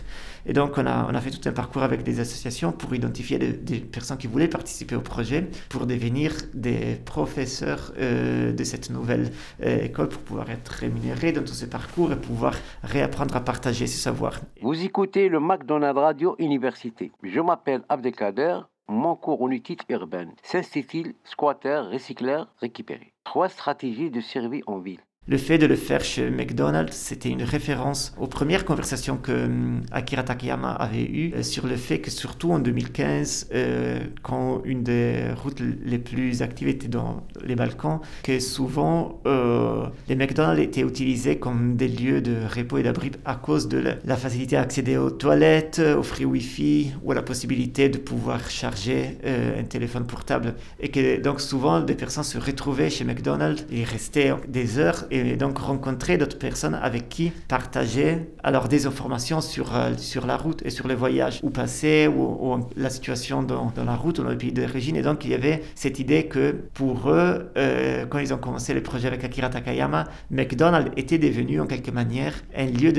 Et 0.45 0.53
donc, 0.53 0.77
on 0.77 0.86
a, 0.86 1.05
on 1.10 1.15
a 1.15 1.21
fait 1.21 1.31
tout 1.31 1.47
un 1.47 1.53
parcours 1.53 1.83
avec 1.83 2.03
des 2.03 2.19
associations 2.19 2.71
pour 2.71 2.93
identifier 2.93 3.38
des, 3.38 3.79
personnes 3.79 4.17
qui 4.17 4.27
voulaient 4.27 4.47
participer 4.47 4.95
au 4.95 5.01
projet, 5.01 5.47
pour 5.69 5.86
devenir 5.86 6.33
des 6.53 6.95
professeurs 7.05 7.93
euh, 7.97 8.51
de 8.53 8.63
cette 8.63 8.89
nouvelle 8.89 9.31
euh, 9.63 9.86
école, 9.86 10.10
pour 10.10 10.21
pouvoir 10.21 10.49
être 10.49 10.69
rémunérés 10.69 11.31
dans 11.31 11.43
tout 11.43 11.53
ce 11.53 11.65
parcours 11.65 12.12
et 12.12 12.15
pouvoir 12.15 12.53
réapprendre 12.83 13.36
à 13.36 13.41
partager 13.41 13.88
ce 13.88 13.97
savoir. 13.97 14.33
Vous 14.62 14.83
écoutez 14.83 15.29
le 15.29 15.39
McDonald's 15.39 15.99
Radio 15.99 16.36
Université. 16.39 17.12
Je 17.23 17.39
m'appelle 17.39 17.83
Abdelkader. 17.89 18.60
Mon 18.89 19.15
cours 19.17 19.41
en 19.41 19.51
études 19.51 19.81
urbaines 19.89 20.33
s'intitule 20.43 21.13
Squatter, 21.25 21.81
recycleur, 21.91 22.47
récupéré. 22.62 23.13
Trois 23.25 23.49
stratégies 23.49 24.10
de 24.10 24.21
survie 24.21 24.63
en 24.65 24.79
ville. 24.79 25.01
Le 25.30 25.36
fait 25.36 25.58
de 25.58 25.66
le 25.66 25.76
faire 25.76 26.06
chez 26.06 26.30
McDonald's, 26.30 26.96
c'était 26.96 27.28
une 27.28 27.44
référence 27.44 28.13
aux 28.18 28.28
premières 28.28 28.63
conversations 28.63 29.18
que 29.18 29.34
hum, 29.34 29.82
Akira 29.92 30.24
Takayama 30.24 30.72
avait 30.72 31.04
eues 31.04 31.34
euh, 31.36 31.44
sur 31.44 31.68
le 31.68 31.76
fait 31.76 32.00
que 32.00 32.10
surtout 32.10 32.54
en 32.54 32.60
2015, 32.60 33.50
euh, 33.54 34.00
quand 34.24 34.62
une 34.63 34.84
des 34.84 35.26
routes 35.36 35.62
les 35.84 36.00
plus 36.00 36.42
actives 36.42 36.70
était 36.70 36.88
dans 36.88 37.28
les 37.44 37.56
Balkans, 37.56 38.00
que 38.24 38.40
souvent 38.40 39.20
euh, 39.28 39.88
les 40.08 40.16
McDonald's 40.16 40.62
étaient 40.62 40.80
utilisés 40.80 41.38
comme 41.40 41.76
des 41.76 41.90
lieux 41.90 42.22
de 42.22 42.38
repos 42.56 42.78
et 42.78 42.84
d'abri 42.84 43.12
à 43.26 43.36
cause 43.36 43.68
de 43.68 43.84
la, 44.06 44.16
facilité 44.16 44.56
à 44.56 44.62
accéder 44.62 44.96
aux 44.96 45.12
toilettes, 45.12 45.80
au 45.80 46.04
free 46.04 46.24
Wi-Fi 46.24 46.94
ou 47.04 47.12
à 47.12 47.16
la 47.16 47.22
possibilité 47.22 47.90
de 47.90 47.98
pouvoir 47.98 48.50
charger 48.50 49.18
un 49.26 49.63
téléphone 49.63 50.08
portable. 50.08 50.56
Et 50.80 50.90
que 50.90 51.22
donc 51.22 51.42
souvent 51.42 51.82
des 51.82 51.96
personnes 51.96 52.24
se 52.24 52.38
retrouvaient 52.38 52.90
chez 52.90 53.04
McDonald's 53.04 53.66
et 53.72 53.84
restaient 53.84 54.34
des 54.48 54.80
heures 54.80 55.06
donc 55.38 55.58
rencontrer 55.58 56.17
d'autres 56.17 56.38
personnes 56.38 56.75
avec 56.75 57.10
qui 57.10 57.32
partager 57.47 58.30
alors 58.43 58.67
des 58.67 58.86
informations 58.86 59.41
sur, 59.41 59.75
euh, 59.75 59.93
sur 59.97 60.25
la 60.25 60.38
route 60.38 60.62
et 60.65 60.69
sur 60.69 60.88
les 60.88 60.95
voyages 60.95 61.39
où 61.43 61.49
passer 61.49 62.08
ou, 62.08 62.60
la 62.75 62.89
situation 62.89 63.43
dans, 63.43 63.71
dans, 63.75 63.84
la 63.84 63.95
route 63.95 64.19
ou 64.19 64.23
dans 64.23 64.30
le 64.30 64.38
pays 64.38 64.51
d'origine. 64.51 64.95
Et 64.95 65.01
donc 65.01 65.25
il 65.25 65.32
y 65.32 65.34
avait 65.34 65.63
cette 65.75 65.99
idée 65.99 66.25
que 66.27 66.56
pour 66.73 67.10
eux, 67.10 67.51
euh, 67.58 68.06
quand 68.06 68.19
ils 68.19 68.34
ont 68.34 68.38
commencé 68.38 68.73
le 68.73 68.82
projet 68.82 69.08
avec 69.08 69.23
Akira 69.23 69.49
Takayama, 69.49 70.06
McDonald's 70.32 70.91
était 70.97 71.17
devenu 71.17 71.60
en 71.60 71.67
quelque 71.67 71.91
manière 71.91 72.34
un 72.56 72.65
lieu 72.65 72.91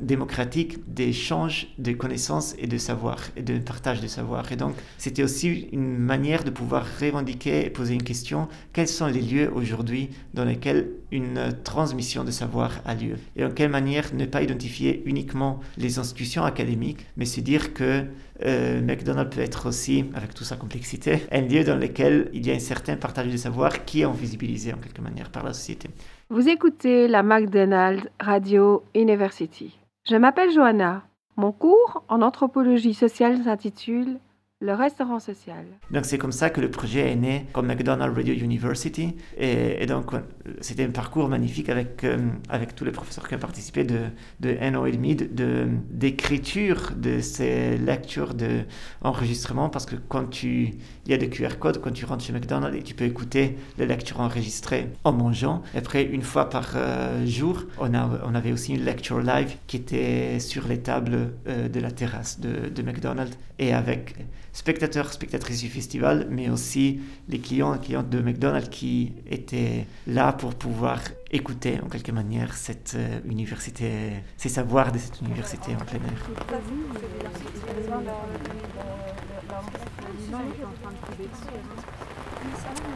démocratique 0.00 0.78
d'échange 0.86 1.68
de 1.78 1.92
connaissances 1.92 2.54
et 2.58 2.66
de 2.66 2.78
savoir 2.78 3.18
et 3.36 3.42
de 3.42 3.58
partage 3.58 4.00
de 4.00 4.06
savoir. 4.06 4.50
Et 4.52 4.56
donc 4.56 4.74
c'était 4.98 5.22
aussi 5.22 5.68
une 5.72 5.98
manière 5.98 6.44
de 6.44 6.50
pouvoir 6.50 6.86
revendiquer 7.00 7.66
et 7.66 7.70
poser 7.70 7.94
une 7.94 8.02
question 8.02 8.48
quels 8.72 8.88
sont 8.88 9.06
les 9.06 9.20
lieux 9.20 9.50
aujourd'hui 9.54 10.10
dans 10.34 10.44
lesquels 10.44 10.88
une 11.10 11.52
transmission 11.66 12.24
de 12.24 12.30
savoir 12.30 12.70
a 12.86 12.94
lieu. 12.94 13.16
Et 13.34 13.44
en 13.44 13.50
quelle 13.50 13.70
manière 13.70 14.14
ne 14.14 14.24
pas 14.24 14.42
identifier 14.42 15.02
uniquement 15.04 15.60
les 15.76 15.98
institutions 15.98 16.44
académiques, 16.44 17.04
mais 17.16 17.26
se 17.26 17.40
dire 17.40 17.74
que 17.74 18.04
euh, 18.44 18.80
McDonald's 18.80 19.34
peut 19.34 19.42
être 19.42 19.66
aussi, 19.68 20.04
avec 20.14 20.32
toute 20.32 20.46
sa 20.46 20.56
complexité, 20.56 21.26
un 21.32 21.42
lieu 21.42 21.64
dans 21.64 21.76
lequel 21.76 22.30
il 22.32 22.46
y 22.46 22.50
a 22.50 22.54
un 22.54 22.60
certain 22.60 22.96
partage 22.96 23.28
de 23.28 23.36
savoir 23.36 23.84
qui 23.84 24.00
est 24.00 24.04
invisibilisé 24.04 24.72
en 24.72 24.78
quelque 24.78 25.02
manière 25.02 25.30
par 25.30 25.42
la 25.44 25.52
société. 25.52 25.90
Vous 26.30 26.48
écoutez 26.48 27.08
la 27.08 27.22
McDonald's 27.22 28.08
Radio 28.20 28.84
University. 28.94 29.76
Je 30.08 30.16
m'appelle 30.16 30.52
Johanna. 30.52 31.02
Mon 31.36 31.52
cours 31.52 32.04
en 32.08 32.22
anthropologie 32.22 32.94
sociale 32.94 33.42
s'intitule 33.44 34.18
le 34.60 34.72
restaurant 34.72 35.20
social. 35.20 35.66
Donc 35.90 36.06
c'est 36.06 36.16
comme 36.16 36.32
ça 36.32 36.48
que 36.48 36.62
le 36.62 36.70
projet 36.70 37.12
est 37.12 37.16
né 37.16 37.46
comme 37.52 37.66
McDonald's 37.66 38.16
Radio 38.16 38.34
University. 38.34 39.14
Et, 39.36 39.84
donc 39.84 40.12
c'était 40.62 40.84
un 40.84 40.90
parcours 40.90 41.28
magnifique 41.28 41.68
avec, 41.68 42.04
euh, 42.04 42.16
avec 42.48 42.74
tous 42.74 42.84
les 42.86 42.90
professeurs 42.90 43.28
qui 43.28 43.34
ont 43.34 43.38
participé 43.38 43.84
de, 43.84 44.04
de 44.40 44.54
NO 44.70 44.86
et 44.86 44.92
de, 44.92 45.68
d'écriture 45.90 46.92
de, 46.96 47.20
ces 47.20 47.76
lectures 47.76 48.32
d'enregistrement 48.34 49.68
parce 49.68 49.84
que 49.84 49.96
quand 49.96 50.30
tu, 50.30 50.72
il 51.06 51.12
y 51.12 51.14
a 51.14 51.18
des 51.18 51.28
QR 51.28 51.58
codes 51.58 51.80
quand 51.80 51.92
tu 51.92 52.04
rentres 52.04 52.24
chez 52.24 52.32
McDonald's 52.32 52.76
et 52.76 52.82
tu 52.82 52.94
peux 52.94 53.04
écouter 53.04 53.56
les 53.78 53.86
lectures 53.86 54.20
enregistrées 54.20 54.88
en 55.04 55.12
mangeant. 55.12 55.62
Après, 55.74 56.04
une 56.04 56.22
fois 56.22 56.50
par 56.50 56.72
euh, 56.74 57.24
jour, 57.26 57.64
on, 57.78 57.94
avait 58.34 58.52
aussi 58.52 58.74
une 58.74 58.84
lecture 58.84 59.20
live 59.20 59.54
qui 59.66 59.76
était 59.76 60.40
sur 60.40 60.66
les 60.66 60.80
tables 60.80 61.32
euh, 61.46 61.68
de 61.68 61.80
la 61.80 61.92
terrasse 61.92 62.40
de, 62.40 62.68
de 62.68 62.82
McDonald's 62.82 63.38
et 63.58 63.72
avec 63.72 64.16
spectateurs, 64.52 65.12
spectatrices 65.12 65.60
du 65.60 65.68
festival, 65.68 66.26
mais 66.30 66.48
aussi 66.48 67.00
les 67.28 67.38
clients 67.38 67.74
et 67.74 67.78
clientes 67.78 68.08
de 68.08 68.20
McDonald's 68.20 68.68
qui 68.68 69.12
étaient 69.30 69.86
là 70.06 70.32
pour 70.32 70.54
pouvoir 70.54 71.00
écouter 71.30 71.78
en 71.84 71.88
quelque 71.88 72.10
manière 72.10 72.54
cette 72.56 72.94
euh, 72.96 73.20
université, 73.28 73.90
ces 74.36 74.48
savoirs 74.48 74.92
de 74.92 74.98
cette 74.98 75.20
université 75.20 75.72
en 75.74 75.84
plein 75.84 76.00
air. 76.00 76.30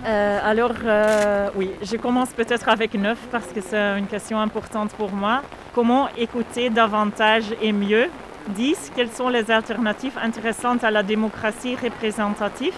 Euh, 0.06 0.38
alors, 0.42 0.74
euh, 0.84 1.50
oui, 1.56 1.70
je 1.82 1.96
commence 1.96 2.30
peut-être 2.30 2.68
avec 2.68 2.94
neuf 2.94 3.18
parce 3.30 3.46
que 3.48 3.60
c'est 3.60 3.98
une 3.98 4.06
question 4.06 4.40
importante 4.40 4.92
pour 4.92 5.12
moi. 5.12 5.42
Comment 5.74 6.08
écouter 6.16 6.70
davantage 6.70 7.44
et 7.60 7.72
mieux? 7.72 8.08
10. 8.48 8.92
Quelles 8.96 9.10
sont 9.10 9.28
les 9.28 9.50
alternatives 9.50 10.18
intéressantes 10.20 10.82
à 10.84 10.90
la 10.90 11.02
démocratie 11.02 11.76
représentative? 11.76 12.74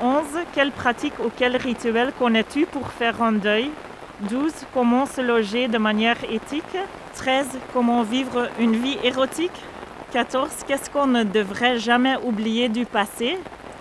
11. 0.00 0.24
Quelles 0.54 0.72
pratiques 0.72 1.18
ou 1.24 1.30
quels 1.36 1.56
rituels 1.56 2.12
connais-tu 2.18 2.66
pour 2.66 2.88
faire 2.88 3.22
un 3.22 3.32
deuil? 3.32 3.70
12. 4.22 4.52
Comment 4.72 5.06
se 5.06 5.20
loger 5.20 5.68
de 5.68 5.78
manière 5.78 6.16
éthique? 6.30 6.76
13. 7.14 7.58
Comment 7.72 8.02
vivre 8.02 8.48
une 8.58 8.74
vie 8.76 8.98
érotique? 9.04 9.62
14. 10.14 10.48
Qu'est-ce 10.68 10.90
qu'on 10.90 11.08
ne 11.08 11.24
devrait 11.24 11.80
jamais 11.80 12.14
oublier 12.24 12.68
du 12.68 12.86
passé? 12.86 13.36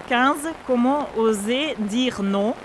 15. 0.09 0.37
Comment 0.65 1.07
oser 1.15 1.75
dire 1.77 2.23
non? 2.23 2.55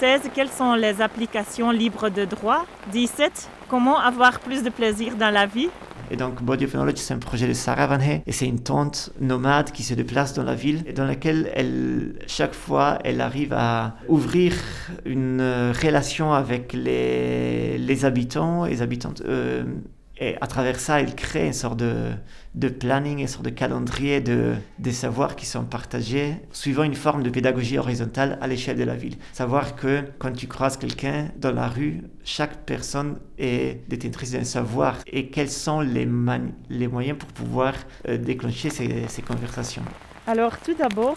16. 0.00 0.30
Quelles 0.34 0.48
sont 0.48 0.72
les 0.72 1.02
applications 1.02 1.70
libres 1.72 2.08
de 2.08 2.24
droit? 2.24 2.64
17. 2.90 3.50
Comment 3.68 3.98
avoir 3.98 4.40
plus 4.40 4.62
de 4.62 4.70
plaisir 4.70 5.14
dans 5.16 5.28
la 5.30 5.44
vie? 5.44 5.68
Et 6.10 6.16
donc 6.16 6.42
Body 6.42 6.64
of 6.64 6.72
Knowledge, 6.72 6.96
c'est 6.96 7.12
un 7.12 7.18
projet 7.18 7.46
de 7.46 7.52
Sarah 7.52 7.86
Van 7.86 8.00
Hey 8.00 8.22
et 8.26 8.32
c'est 8.32 8.46
une 8.46 8.60
tante 8.60 9.10
nomade 9.20 9.72
qui 9.72 9.82
se 9.82 9.92
déplace 9.92 10.32
dans 10.32 10.44
la 10.44 10.54
ville 10.54 10.82
et 10.86 10.94
dans 10.94 11.04
laquelle 11.04 11.50
elle, 11.54 12.14
chaque 12.26 12.54
fois, 12.54 12.98
elle 13.04 13.20
arrive 13.20 13.52
à 13.52 13.94
ouvrir 14.08 14.54
une 15.04 15.42
relation 15.82 16.32
avec 16.32 16.72
les, 16.72 17.76
les 17.76 18.04
habitants, 18.06 18.64
les 18.64 18.80
habitantes. 18.80 19.20
Euh, 19.26 19.64
et 20.22 20.36
à 20.40 20.46
travers 20.46 20.78
ça, 20.78 21.00
elle 21.00 21.16
crée 21.16 21.46
une 21.48 21.52
sorte 21.52 21.80
de, 21.80 22.68
planning, 22.68 23.18
une 23.18 23.26
sorte 23.26 23.44
de 23.44 23.50
calendrier 23.50 24.20
de, 24.20 24.54
des 24.78 24.92
savoirs 24.92 25.34
qui 25.34 25.46
sont 25.46 25.64
partagés 25.64 26.36
suivant 26.52 26.84
une 26.84 26.94
forme 26.94 27.24
de 27.24 27.30
pédagogie 27.30 27.76
horizontale 27.76 28.38
à 28.40 28.46
l'échelle 28.46 28.76
de 28.76 28.84
la 28.84 28.94
ville. 28.94 29.16
Savoir 29.32 29.74
que 29.74 30.04
quand 30.20 30.30
tu 30.30 30.46
croises 30.46 30.76
quelqu'un 30.76 31.28
dans 31.38 31.50
la 31.50 31.66
rue, 31.66 32.02
chaque 32.22 32.64
personne 32.64 33.18
est 33.36 33.80
détentrice 33.88 34.30
d'un 34.30 34.44
savoir 34.44 34.98
et 35.08 35.28
quels 35.28 35.50
sont 35.50 35.80
les, 35.80 36.06
moyens 36.06 37.18
pour 37.18 37.30
pouvoir 37.30 37.74
euh, 38.08 38.16
déclencher 38.16 38.70
ces 38.70 39.22
conversations? 39.22 39.82
Alors 40.26 40.56
tout 40.58 40.74
d'abord, 40.74 41.16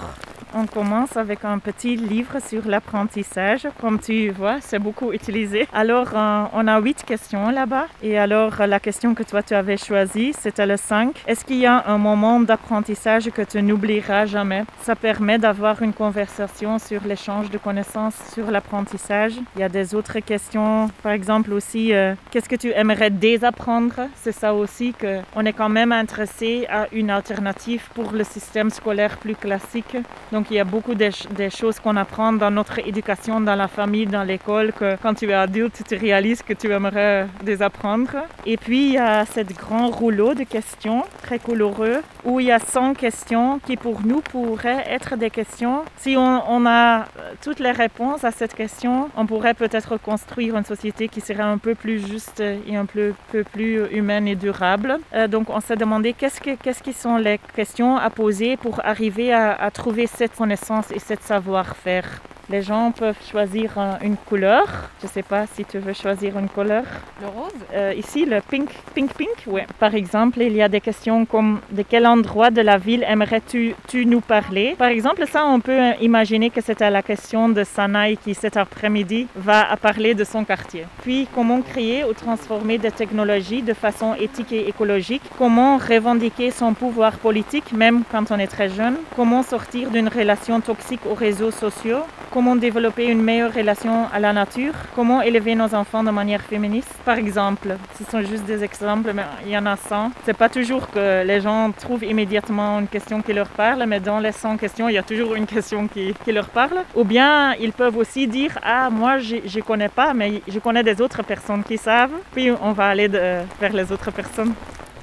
on 0.57 0.65
commence 0.65 1.17
avec 1.17 1.43
un 1.43 1.59
petit 1.59 1.95
livre 1.95 2.39
sur 2.39 2.67
l'apprentissage. 2.67 3.67
Comme 3.81 3.99
tu 3.99 4.29
vois, 4.29 4.61
c'est 4.61 4.79
beaucoup 4.79 5.11
utilisé. 5.11 5.67
Alors 5.73 6.09
euh, 6.15 6.45
on 6.53 6.67
a 6.67 6.79
huit 6.79 7.03
questions 7.03 7.49
là-bas. 7.49 7.87
Et 8.01 8.17
alors 8.17 8.65
la 8.65 8.79
question 8.79 9.13
que 9.13 9.23
toi 9.23 9.43
tu 9.43 9.53
avais 9.53 9.77
choisie, 9.77 10.33
c'était 10.33 10.65
le 10.65 10.77
5. 10.77 11.23
Est-ce 11.27 11.43
qu'il 11.45 11.57
y 11.57 11.65
a 11.65 11.83
un 11.87 11.97
moment 11.97 12.39
d'apprentissage 12.39 13.29
que 13.31 13.41
tu 13.41 13.61
n'oublieras 13.61 14.25
jamais? 14.25 14.63
Ça 14.81 14.95
permet 14.95 15.37
d'avoir 15.37 15.81
une 15.83 15.93
conversation 15.93 16.79
sur 16.79 17.01
l'échange 17.05 17.51
de 17.51 17.57
connaissances 17.57 18.15
sur 18.33 18.49
l'apprentissage. 18.49 19.33
Il 19.55 19.59
y 19.59 19.63
a 19.63 19.69
des 19.69 19.93
autres 19.93 20.19
questions, 20.19 20.89
par 21.03 21.11
exemple 21.11 21.51
aussi, 21.53 21.93
euh, 21.93 22.15
qu'est-ce 22.31 22.49
que 22.49 22.55
tu 22.55 22.71
aimerais 22.71 23.09
désapprendre? 23.09 24.07
C'est 24.15 24.31
ça 24.31 24.53
aussi 24.53 24.93
qu'on 24.93 25.45
est 25.45 25.53
quand 25.53 25.69
même 25.69 25.91
intéressé 25.91 26.65
à 26.69 26.87
une 26.91 27.09
alternative 27.09 27.83
pour 27.93 28.13
le 28.13 28.23
système 28.23 28.69
scolaire 28.69 28.94
plus 29.17 29.35
classique. 29.35 29.97
Donc 30.31 30.47
il 30.49 30.57
y 30.57 30.59
a 30.59 30.63
beaucoup 30.63 30.95
de, 30.95 31.09
choses 31.49 31.79
qu'on 31.79 31.95
apprend 31.95 32.33
dans 32.33 32.51
notre 32.51 32.79
éducation, 32.79 33.41
dans 33.41 33.55
la 33.55 33.67
famille, 33.67 34.05
dans 34.05 34.23
l'école, 34.23 34.73
que 34.73 34.95
quand 35.01 35.13
tu 35.13 35.29
es 35.29 35.33
adulte, 35.33 35.81
tu 35.87 35.95
réalises 35.95 36.41
que 36.41 36.53
tu 36.53 36.71
aimerais 36.71 37.27
désapprendre. 37.43 38.15
Et 38.45 38.57
puis 38.57 38.87
il 38.87 38.93
y 38.93 38.97
a 38.97 39.25
ce 39.25 39.41
grand 39.41 39.89
rouleau 39.89 40.33
de 40.33 40.43
questions 40.43 41.03
très 41.21 41.39
coloreux 41.39 42.01
où 42.25 42.39
il 42.39 42.47
y 42.47 42.51
a 42.51 42.59
100 42.59 42.95
questions 42.95 43.59
qui 43.59 43.77
pour 43.77 44.01
nous 44.05 44.21
pourraient 44.21 44.83
être 44.89 45.15
des 45.15 45.29
questions. 45.29 45.83
Si 45.97 46.15
on, 46.17 46.65
a 46.65 47.05
toutes 47.41 47.59
les 47.59 47.71
réponses 47.71 48.23
à 48.23 48.31
cette 48.31 48.55
question, 48.55 49.09
on 49.15 49.25
pourrait 49.25 49.53
peut-être 49.53 49.97
construire 49.97 50.57
une 50.57 50.65
société 50.65 51.07
qui 51.07 51.21
serait 51.21 51.43
un 51.43 51.59
peu 51.59 51.75
plus 51.75 52.05
juste 52.05 52.41
et 52.41 52.75
un 52.75 52.85
peu, 52.85 53.13
plus 53.53 53.85
humaine 53.91 54.27
et 54.27 54.35
durable. 54.35 54.97
Euh, 55.13 55.27
donc 55.27 55.49
on 55.49 55.59
s'est 55.59 55.75
demandé 55.75 56.13
qu'est-ce, 56.13 56.41
que, 56.41 56.55
qu'est-ce 56.55 56.81
qui 56.81 56.93
sont 56.93 57.17
les 57.17 57.39
questions 57.55 57.97
à 57.97 58.09
poser 58.09 58.57
pour 58.57 58.81
arriver 58.85 59.33
à, 59.33 59.69
trouver 59.71 60.07
cette 60.07 60.35
connaissance 60.35 60.91
et 60.91 60.99
ce 60.99 61.15
savoir-faire. 61.19 62.21
Les 62.47 62.61
gens 62.61 62.91
peuvent 62.91 63.17
choisir 63.31 63.71
une 64.03 64.17
couleur. 64.17 64.65
Je 65.01 65.07
ne 65.07 65.11
sais 65.11 65.23
pas 65.23 65.47
si 65.47 65.65
tu 65.65 65.79
veux 65.79 65.93
choisir 65.93 66.37
une 66.37 66.47
couleur. 66.47 66.83
Le 67.19 67.27
rose 67.27 67.51
euh, 67.73 67.93
Ici, 67.97 68.25
le 68.25 68.39
pink, 68.39 68.69
pink, 68.93 69.11
pink. 69.13 69.35
Oui. 69.47 69.61
Par 69.79 69.95
exemple, 69.95 70.41
il 70.41 70.53
y 70.53 70.61
a 70.61 70.69
des 70.69 70.79
questions 70.79 71.25
comme 71.25 71.59
de 71.71 71.81
quel 71.81 72.05
endroit 72.05 72.51
de 72.51 72.61
la 72.61 72.77
ville 72.77 73.03
aimerais-tu 73.07 73.73
tu 73.87 74.05
nous 74.05 74.21
parler? 74.21 74.75
Par 74.77 74.89
exemple, 74.89 75.25
ça, 75.27 75.43
on 75.45 75.59
peut 75.59 75.93
imaginer 76.01 76.51
que 76.51 76.61
c'était 76.61 76.89
la 76.91 77.01
question 77.01 77.49
de 77.49 77.63
Sanaï 77.63 78.15
qui, 78.17 78.35
cet 78.35 78.57
après-midi, 78.57 79.27
va 79.35 79.75
parler 79.77 80.13
de 80.13 80.23
son 80.23 80.43
quartier. 80.43 80.85
Puis, 81.01 81.27
comment 81.33 81.61
créer 81.61 82.03
ou 82.03 82.13
transformer 82.13 82.77
des 82.77 82.91
technologies 82.91 83.63
de 83.63 83.73
façon 83.73 84.13
éthique 84.13 84.51
et 84.51 84.69
écologique? 84.69 85.23
Comment 85.39 85.77
revendiquer 85.77 86.51
son 86.51 86.75
pouvoir 86.75 87.13
politique, 87.17 87.71
même 87.73 88.03
quand 88.11 88.31
on 88.31 88.37
est 88.37 88.47
très 88.47 88.69
jeune? 88.69 88.97
Comment 89.15 89.41
sortir 89.41 89.89
d'une 89.89 90.09
relation 90.09 90.61
toxique 90.61 91.01
aux 91.09 91.15
réseaux 91.15 91.51
sociaux? 91.51 92.03
Comment 92.35 92.57
développer 92.57 93.05
une 93.05 93.21
meilleure 93.21 93.53
relation 93.53 94.07
à 94.13 94.19
la 94.19 94.33
nature, 94.33 94.73
comment 94.93 95.21
élever 95.21 95.55
nos 95.55 95.73
enfants 95.73 96.03
de 96.03 96.11
manière 96.11 96.41
féministe. 96.41 96.93
Par 97.05 97.17
exemple, 97.17 97.77
ce 97.97 98.03
sont 98.03 98.21
juste 98.23 98.43
des 98.43 98.61
exemples, 98.61 99.13
mais 99.13 99.23
il 99.45 99.53
y 99.53 99.57
en 99.57 99.65
a 99.65 99.77
100. 99.77 100.11
C'est 100.25 100.35
pas 100.35 100.49
toujours 100.49 100.91
que 100.91 101.23
les 101.25 101.39
gens 101.39 101.71
trouvent 101.71 102.03
immédiatement 102.03 102.79
une 102.81 102.89
question 102.89 103.21
qui 103.21 103.31
leur 103.31 103.47
parle, 103.47 103.85
mais 103.87 104.01
dans 104.01 104.19
les 104.19 104.33
100 104.33 104.57
questions, 104.57 104.89
il 104.89 104.95
y 104.95 104.97
a 104.97 105.03
toujours 105.03 105.35
une 105.35 105.45
question 105.45 105.87
qui, 105.87 106.13
qui 106.25 106.33
leur 106.33 106.49
parle. 106.49 106.79
Ou 106.93 107.05
bien 107.05 107.53
ils 107.53 107.71
peuvent 107.71 107.95
aussi 107.95 108.27
dire 108.27 108.59
Ah, 108.61 108.89
moi 108.89 109.19
je 109.19 109.37
ne 109.37 109.61
connais 109.61 109.87
pas, 109.87 110.13
mais 110.13 110.41
je 110.45 110.59
connais 110.59 110.83
des 110.83 110.99
autres 110.99 111.23
personnes 111.23 111.63
qui 111.63 111.77
savent. 111.77 112.17
Puis 112.33 112.51
on 112.51 112.73
va 112.73 112.87
aller 112.87 113.07
vers 113.07 113.71
les 113.71 113.93
autres 113.93 114.11
personnes 114.11 114.53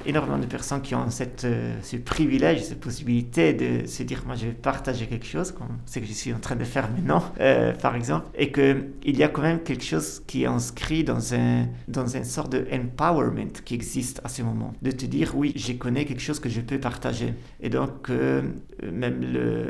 énormément 0.05 0.37
de 0.37 0.45
personnes 0.45 0.81
qui 0.81 0.95
ont 0.95 1.09
cette, 1.09 1.45
euh, 1.45 1.75
ce 1.81 1.97
privilège, 1.97 2.63
cette 2.63 2.79
possibilité 2.79 3.53
de 3.53 3.87
se 3.87 4.03
dire 4.03 4.23
moi 4.25 4.35
je 4.35 4.47
vais 4.47 4.53
partager 4.53 5.07
quelque 5.07 5.25
chose, 5.25 5.51
comme 5.51 5.77
ce 5.85 5.99
que 5.99 6.05
je 6.05 6.13
suis 6.13 6.33
en 6.33 6.39
train 6.39 6.55
de 6.55 6.63
faire 6.63 6.89
maintenant, 6.89 7.23
euh, 7.39 7.73
par 7.73 7.95
exemple, 7.95 8.27
et 8.35 8.51
qu'il 8.51 9.17
y 9.17 9.23
a 9.23 9.27
quand 9.27 9.41
même 9.41 9.61
quelque 9.61 9.83
chose 9.83 10.21
qui 10.27 10.43
est 10.43 10.47
inscrit 10.47 11.03
dans 11.03 11.33
un 11.33 11.67
dans 11.87 12.07
une 12.07 12.25
sorte 12.25 12.51
de 12.51 12.65
empowerment 12.71 13.51
qui 13.65 13.75
existe 13.75 14.21
à 14.23 14.29
ce 14.29 14.41
moment, 14.41 14.73
de 14.81 14.91
te 14.91 15.05
dire 15.05 15.33
oui, 15.35 15.53
je 15.55 15.73
connais 15.73 16.05
quelque 16.05 16.21
chose 16.21 16.39
que 16.39 16.49
je 16.49 16.61
peux 16.61 16.79
partager. 16.79 17.33
Et 17.61 17.69
donc 17.69 18.09
euh, 18.09 18.41
même 18.91 19.21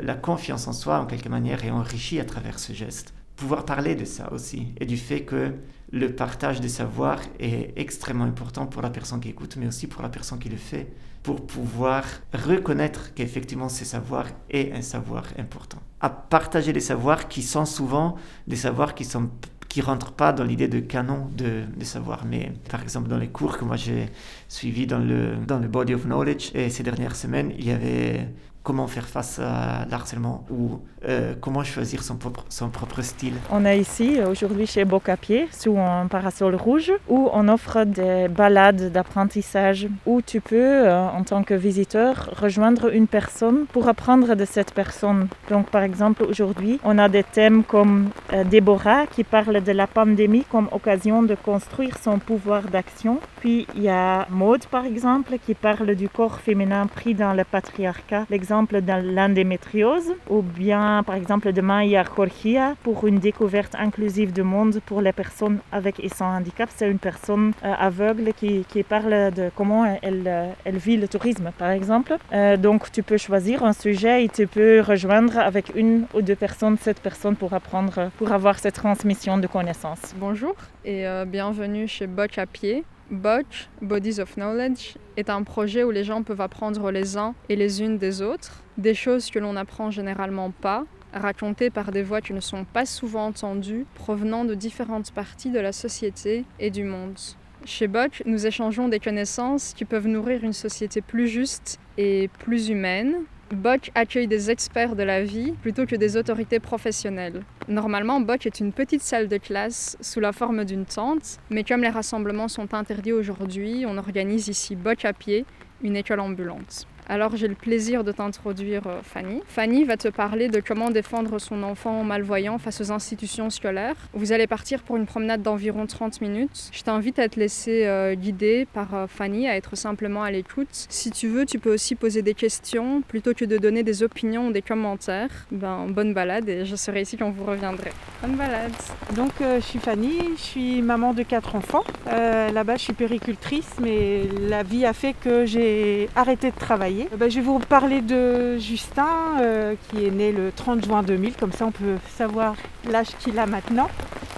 la 0.02 0.14
confiance 0.14 0.66
en 0.68 0.72
soi, 0.72 1.00
en 1.00 1.06
quelque 1.06 1.28
manière, 1.28 1.64
est 1.64 1.70
enrichie 1.70 2.20
à 2.20 2.24
travers 2.24 2.58
ce 2.58 2.72
geste. 2.72 3.14
Pouvoir 3.36 3.64
parler 3.64 3.94
de 3.96 4.04
ça 4.04 4.32
aussi, 4.32 4.68
et 4.80 4.86
du 4.86 4.96
fait 4.96 5.22
que 5.22 5.52
le 5.94 6.12
partage 6.12 6.60
des 6.60 6.68
savoirs 6.68 7.20
est 7.38 7.72
extrêmement 7.76 8.24
important 8.24 8.66
pour 8.66 8.82
la 8.82 8.90
personne 8.90 9.20
qui 9.20 9.28
écoute, 9.28 9.56
mais 9.56 9.68
aussi 9.68 9.86
pour 9.86 10.02
la 10.02 10.08
personne 10.08 10.40
qui 10.40 10.48
le 10.48 10.56
fait, 10.56 10.88
pour 11.22 11.46
pouvoir 11.46 12.02
reconnaître 12.32 13.14
qu'effectivement 13.14 13.68
ce 13.68 13.84
savoir 13.84 14.26
est 14.50 14.72
un 14.72 14.82
savoir 14.82 15.22
important. 15.38 15.78
À 16.00 16.10
partager 16.10 16.72
des 16.72 16.80
savoirs 16.80 17.28
qui 17.28 17.42
sont 17.42 17.64
souvent 17.64 18.16
des 18.48 18.56
savoirs 18.56 18.94
qui 18.94 19.04
sont 19.04 19.30
qui 19.68 19.80
rentrent 19.80 20.12
pas 20.12 20.32
dans 20.32 20.44
l'idée 20.44 20.68
de 20.68 20.78
canon 20.78 21.26
de, 21.36 21.64
de, 21.76 21.84
savoir. 21.84 22.24
Mais 22.24 22.52
par 22.70 22.80
exemple, 22.80 23.08
dans 23.08 23.18
les 23.18 23.26
cours 23.26 23.58
que 23.58 23.64
moi 23.64 23.74
j'ai 23.74 24.08
suivis 24.48 24.86
dans 24.86 25.00
le, 25.00 25.34
dans 25.48 25.58
le 25.58 25.66
Body 25.66 25.94
of 25.94 26.04
Knowledge, 26.04 26.52
et 26.54 26.70
ces 26.70 26.84
dernières 26.84 27.16
semaines, 27.16 27.52
il 27.58 27.66
y 27.66 27.72
avait 27.72 28.28
comment 28.64 28.88
faire 28.88 29.06
face 29.06 29.38
à 29.38 29.86
l'harcèlement 29.90 30.44
ou 30.50 30.80
euh, 31.06 31.34
comment 31.38 31.62
choisir 31.62 32.02
son 32.02 32.16
propre, 32.16 33.02
style. 33.02 33.34
On 33.50 33.66
est 33.66 33.78
ici 33.78 34.18
aujourd'hui 34.26 34.66
chez 34.66 34.86
Bocapier 34.86 35.48
sous 35.52 35.76
un 35.78 36.06
parasol 36.06 36.54
rouge 36.54 36.92
où 37.08 37.28
on 37.32 37.48
offre 37.48 37.84
des 37.84 38.28
balades 38.28 38.90
d'apprentissage 38.90 39.86
où 40.06 40.22
tu 40.22 40.40
peux, 40.40 40.56
euh, 40.56 41.06
en 41.06 41.22
tant 41.24 41.42
que 41.42 41.52
visiteur, 41.52 42.30
rejoindre 42.40 42.92
une 42.92 43.06
personne 43.06 43.66
pour 43.66 43.86
apprendre 43.88 44.34
de 44.34 44.44
cette 44.46 44.72
personne. 44.72 45.28
Donc 45.50 45.68
par 45.68 45.82
exemple 45.82 46.22
aujourd'hui, 46.22 46.80
on 46.84 46.96
a 46.96 47.10
des 47.10 47.24
thèmes 47.24 47.64
comme 47.64 48.08
euh, 48.32 48.44
Déborah 48.44 49.06
qui 49.06 49.24
parle 49.24 49.62
de 49.62 49.72
la 49.72 49.86
pandémie 49.86 50.44
comme 50.50 50.68
occasion 50.72 51.22
de 51.22 51.34
construire 51.34 51.98
son 52.02 52.18
pouvoir 52.18 52.62
d'action. 52.62 53.20
Puis 53.40 53.66
il 53.74 53.82
y 53.82 53.90
a 53.90 54.26
Maud 54.30 54.64
par 54.66 54.86
exemple 54.86 55.36
qui 55.44 55.52
parle 55.52 55.94
du 55.94 56.08
corps 56.08 56.40
féminin 56.40 56.86
pris 56.86 57.14
dans 57.14 57.34
le 57.34 57.44
patriarcat, 57.44 58.24
de 58.62 59.14
l'endémétriose 59.14 60.12
ou 60.30 60.42
bien 60.42 61.02
par 61.04 61.16
exemple, 61.16 61.52
demain, 61.52 61.82
il 61.82 61.90
y 61.90 61.96
a 61.96 62.04
Jorgia 62.04 62.74
pour 62.82 63.06
une 63.06 63.18
découverte 63.18 63.74
inclusive 63.78 64.32
du 64.32 64.42
monde 64.42 64.80
pour 64.86 65.00
les 65.00 65.12
personnes 65.12 65.58
avec 65.72 66.00
et 66.00 66.08
sans 66.08 66.36
handicap. 66.36 66.68
C'est 66.74 66.90
une 66.90 66.98
personne 66.98 67.52
euh, 67.64 67.72
aveugle 67.78 68.32
qui, 68.34 68.64
qui, 68.68 68.82
parle 68.82 69.32
de 69.32 69.50
comment 69.54 69.84
elle, 70.02 70.24
euh, 70.26 70.50
elle 70.64 70.76
vit 70.76 70.96
le 70.96 71.08
tourisme, 71.08 71.50
par 71.58 71.70
exemple. 71.70 72.16
Euh, 72.32 72.56
donc, 72.56 72.90
tu 72.92 73.02
peux 73.02 73.16
choisir 73.16 73.64
un 73.64 73.72
sujet 73.72 74.24
et 74.24 74.28
tu 74.28 74.46
peux 74.46 74.80
rejoindre 74.80 75.38
avec 75.38 75.72
une 75.74 76.06
ou 76.14 76.22
deux 76.22 76.36
personnes 76.36 76.76
cette 76.80 77.00
personne 77.00 77.36
pour 77.36 77.52
apprendre, 77.54 78.10
pour 78.18 78.32
avoir 78.32 78.58
cette 78.58 78.74
transmission 78.74 79.38
de 79.38 79.46
connaissances. 79.46 80.14
Bonjour 80.16 80.54
et 80.84 81.06
bienvenue 81.26 81.88
chez 81.88 82.06
Botch 82.06 82.36
à 82.36 82.46
pied. 82.46 82.84
Botch, 83.10 83.68
Bodies 83.82 84.18
of 84.18 84.34
Knowledge, 84.36 84.94
est 85.16 85.28
un 85.28 85.42
projet 85.42 85.84
où 85.84 85.90
les 85.90 86.04
gens 86.04 86.22
peuvent 86.22 86.40
apprendre 86.40 86.90
les 86.90 87.16
uns 87.16 87.34
et 87.48 87.56
les 87.56 87.82
unes 87.82 87.98
des 87.98 88.22
autres, 88.22 88.62
des 88.78 88.94
choses 88.94 89.30
que 89.30 89.38
l'on 89.38 89.52
n'apprend 89.52 89.90
généralement 89.90 90.50
pas, 90.50 90.84
racontées 91.12 91.70
par 91.70 91.92
des 91.92 92.02
voix 92.02 92.22
qui 92.22 92.32
ne 92.32 92.40
sont 92.40 92.64
pas 92.64 92.86
souvent 92.86 93.26
entendues, 93.26 93.84
provenant 93.94 94.44
de 94.44 94.54
différentes 94.54 95.12
parties 95.12 95.50
de 95.50 95.60
la 95.60 95.72
société 95.72 96.44
et 96.58 96.70
du 96.70 96.84
monde. 96.84 97.18
Chez 97.66 97.88
Botch, 97.88 98.22
nous 98.26 98.46
échangeons 98.46 98.88
des 98.88 99.00
connaissances 99.00 99.74
qui 99.74 99.84
peuvent 99.84 100.06
nourrir 100.06 100.42
une 100.42 100.52
société 100.52 101.00
plus 101.00 101.28
juste 101.28 101.78
et 101.96 102.28
plus 102.40 102.68
humaine, 102.68 103.16
Boc 103.54 103.90
accueille 103.94 104.26
des 104.26 104.50
experts 104.50 104.96
de 104.96 105.02
la 105.02 105.22
vie 105.22 105.52
plutôt 105.62 105.86
que 105.86 105.96
des 105.96 106.16
autorités 106.16 106.60
professionnelles. 106.60 107.42
Normalement, 107.68 108.20
Boc 108.20 108.46
est 108.46 108.60
une 108.60 108.72
petite 108.72 109.02
salle 109.02 109.28
de 109.28 109.38
classe 109.38 109.96
sous 110.00 110.20
la 110.20 110.32
forme 110.32 110.64
d'une 110.64 110.84
tente, 110.84 111.38
mais 111.50 111.64
comme 111.64 111.82
les 111.82 111.88
rassemblements 111.88 112.48
sont 112.48 112.74
interdits 112.74 113.12
aujourd'hui, 113.12 113.84
on 113.86 113.96
organise 113.96 114.48
ici 114.48 114.76
Boc 114.76 115.04
à 115.04 115.12
pied, 115.12 115.44
une 115.82 115.96
école 115.96 116.20
ambulante. 116.20 116.86
Alors 117.06 117.36
j'ai 117.36 117.48
le 117.48 117.54
plaisir 117.54 118.02
de 118.02 118.12
t'introduire 118.12 118.86
euh, 118.86 119.00
Fanny. 119.02 119.42
Fanny 119.46 119.84
va 119.84 119.98
te 119.98 120.08
parler 120.08 120.48
de 120.48 120.60
comment 120.60 120.90
défendre 120.90 121.38
son 121.38 121.62
enfant 121.62 122.02
malvoyant 122.02 122.56
face 122.58 122.80
aux 122.80 122.92
institutions 122.92 123.50
scolaires. 123.50 123.96
Vous 124.14 124.32
allez 124.32 124.46
partir 124.46 124.82
pour 124.82 124.96
une 124.96 125.04
promenade 125.04 125.42
d'environ 125.42 125.86
30 125.86 126.22
minutes. 126.22 126.70
Je 126.72 126.82
t'invite 126.82 127.18
à 127.18 127.28
te 127.28 127.38
laisser 127.38 127.84
euh, 127.84 128.14
guider 128.14 128.66
par 128.72 128.94
euh, 128.94 129.06
Fanny, 129.06 129.46
à 129.46 129.56
être 129.56 129.76
simplement 129.76 130.22
à 130.22 130.30
l'écoute. 130.30 130.68
Si 130.70 131.10
tu 131.10 131.28
veux, 131.28 131.44
tu 131.44 131.58
peux 131.58 131.74
aussi 131.74 131.94
poser 131.94 132.22
des 132.22 132.32
questions 132.32 133.02
plutôt 133.02 133.34
que 133.34 133.44
de 133.44 133.58
donner 133.58 133.82
des 133.82 134.02
opinions 134.02 134.48
ou 134.48 134.52
des 134.52 134.62
commentaires. 134.62 135.46
Ben, 135.50 135.86
bonne 135.88 136.14
balade 136.14 136.48
et 136.48 136.64
je 136.64 136.76
serai 136.76 137.02
ici 137.02 137.18
quand 137.18 137.30
vous 137.30 137.44
reviendrez. 137.44 137.90
Bonne 138.22 138.36
balade. 138.36 138.72
Donc 139.14 139.32
je 139.40 139.60
suis 139.60 139.78
Fanny, 139.78 140.18
je 140.36 140.42
suis 140.42 140.82
maman 140.82 141.12
de 141.12 141.22
quatre 141.22 141.54
enfants. 141.54 141.84
Là-bas 142.06 142.76
je 142.76 142.82
suis 142.82 142.92
péricultrice 142.92 143.72
mais 143.80 144.22
la 144.48 144.62
vie 144.62 144.86
a 144.86 144.92
fait 144.92 145.12
que 145.12 145.44
j'ai 145.44 146.08
arrêté 146.16 146.50
de 146.50 146.56
travailler 146.56 146.93
euh, 147.02 147.16
bah, 147.16 147.28
je 147.28 147.36
vais 147.36 147.40
vous 147.42 147.58
parler 147.58 148.00
de 148.00 148.58
Justin, 148.58 149.06
euh, 149.40 149.74
qui 149.88 150.06
est 150.06 150.10
né 150.10 150.32
le 150.32 150.52
30 150.54 150.84
juin 150.84 151.02
2000, 151.02 151.34
comme 151.34 151.52
ça 151.52 151.66
on 151.66 151.72
peut 151.72 151.96
savoir 152.16 152.54
l'âge 152.90 153.08
qu'il 153.18 153.38
a 153.38 153.46
maintenant. 153.46 153.88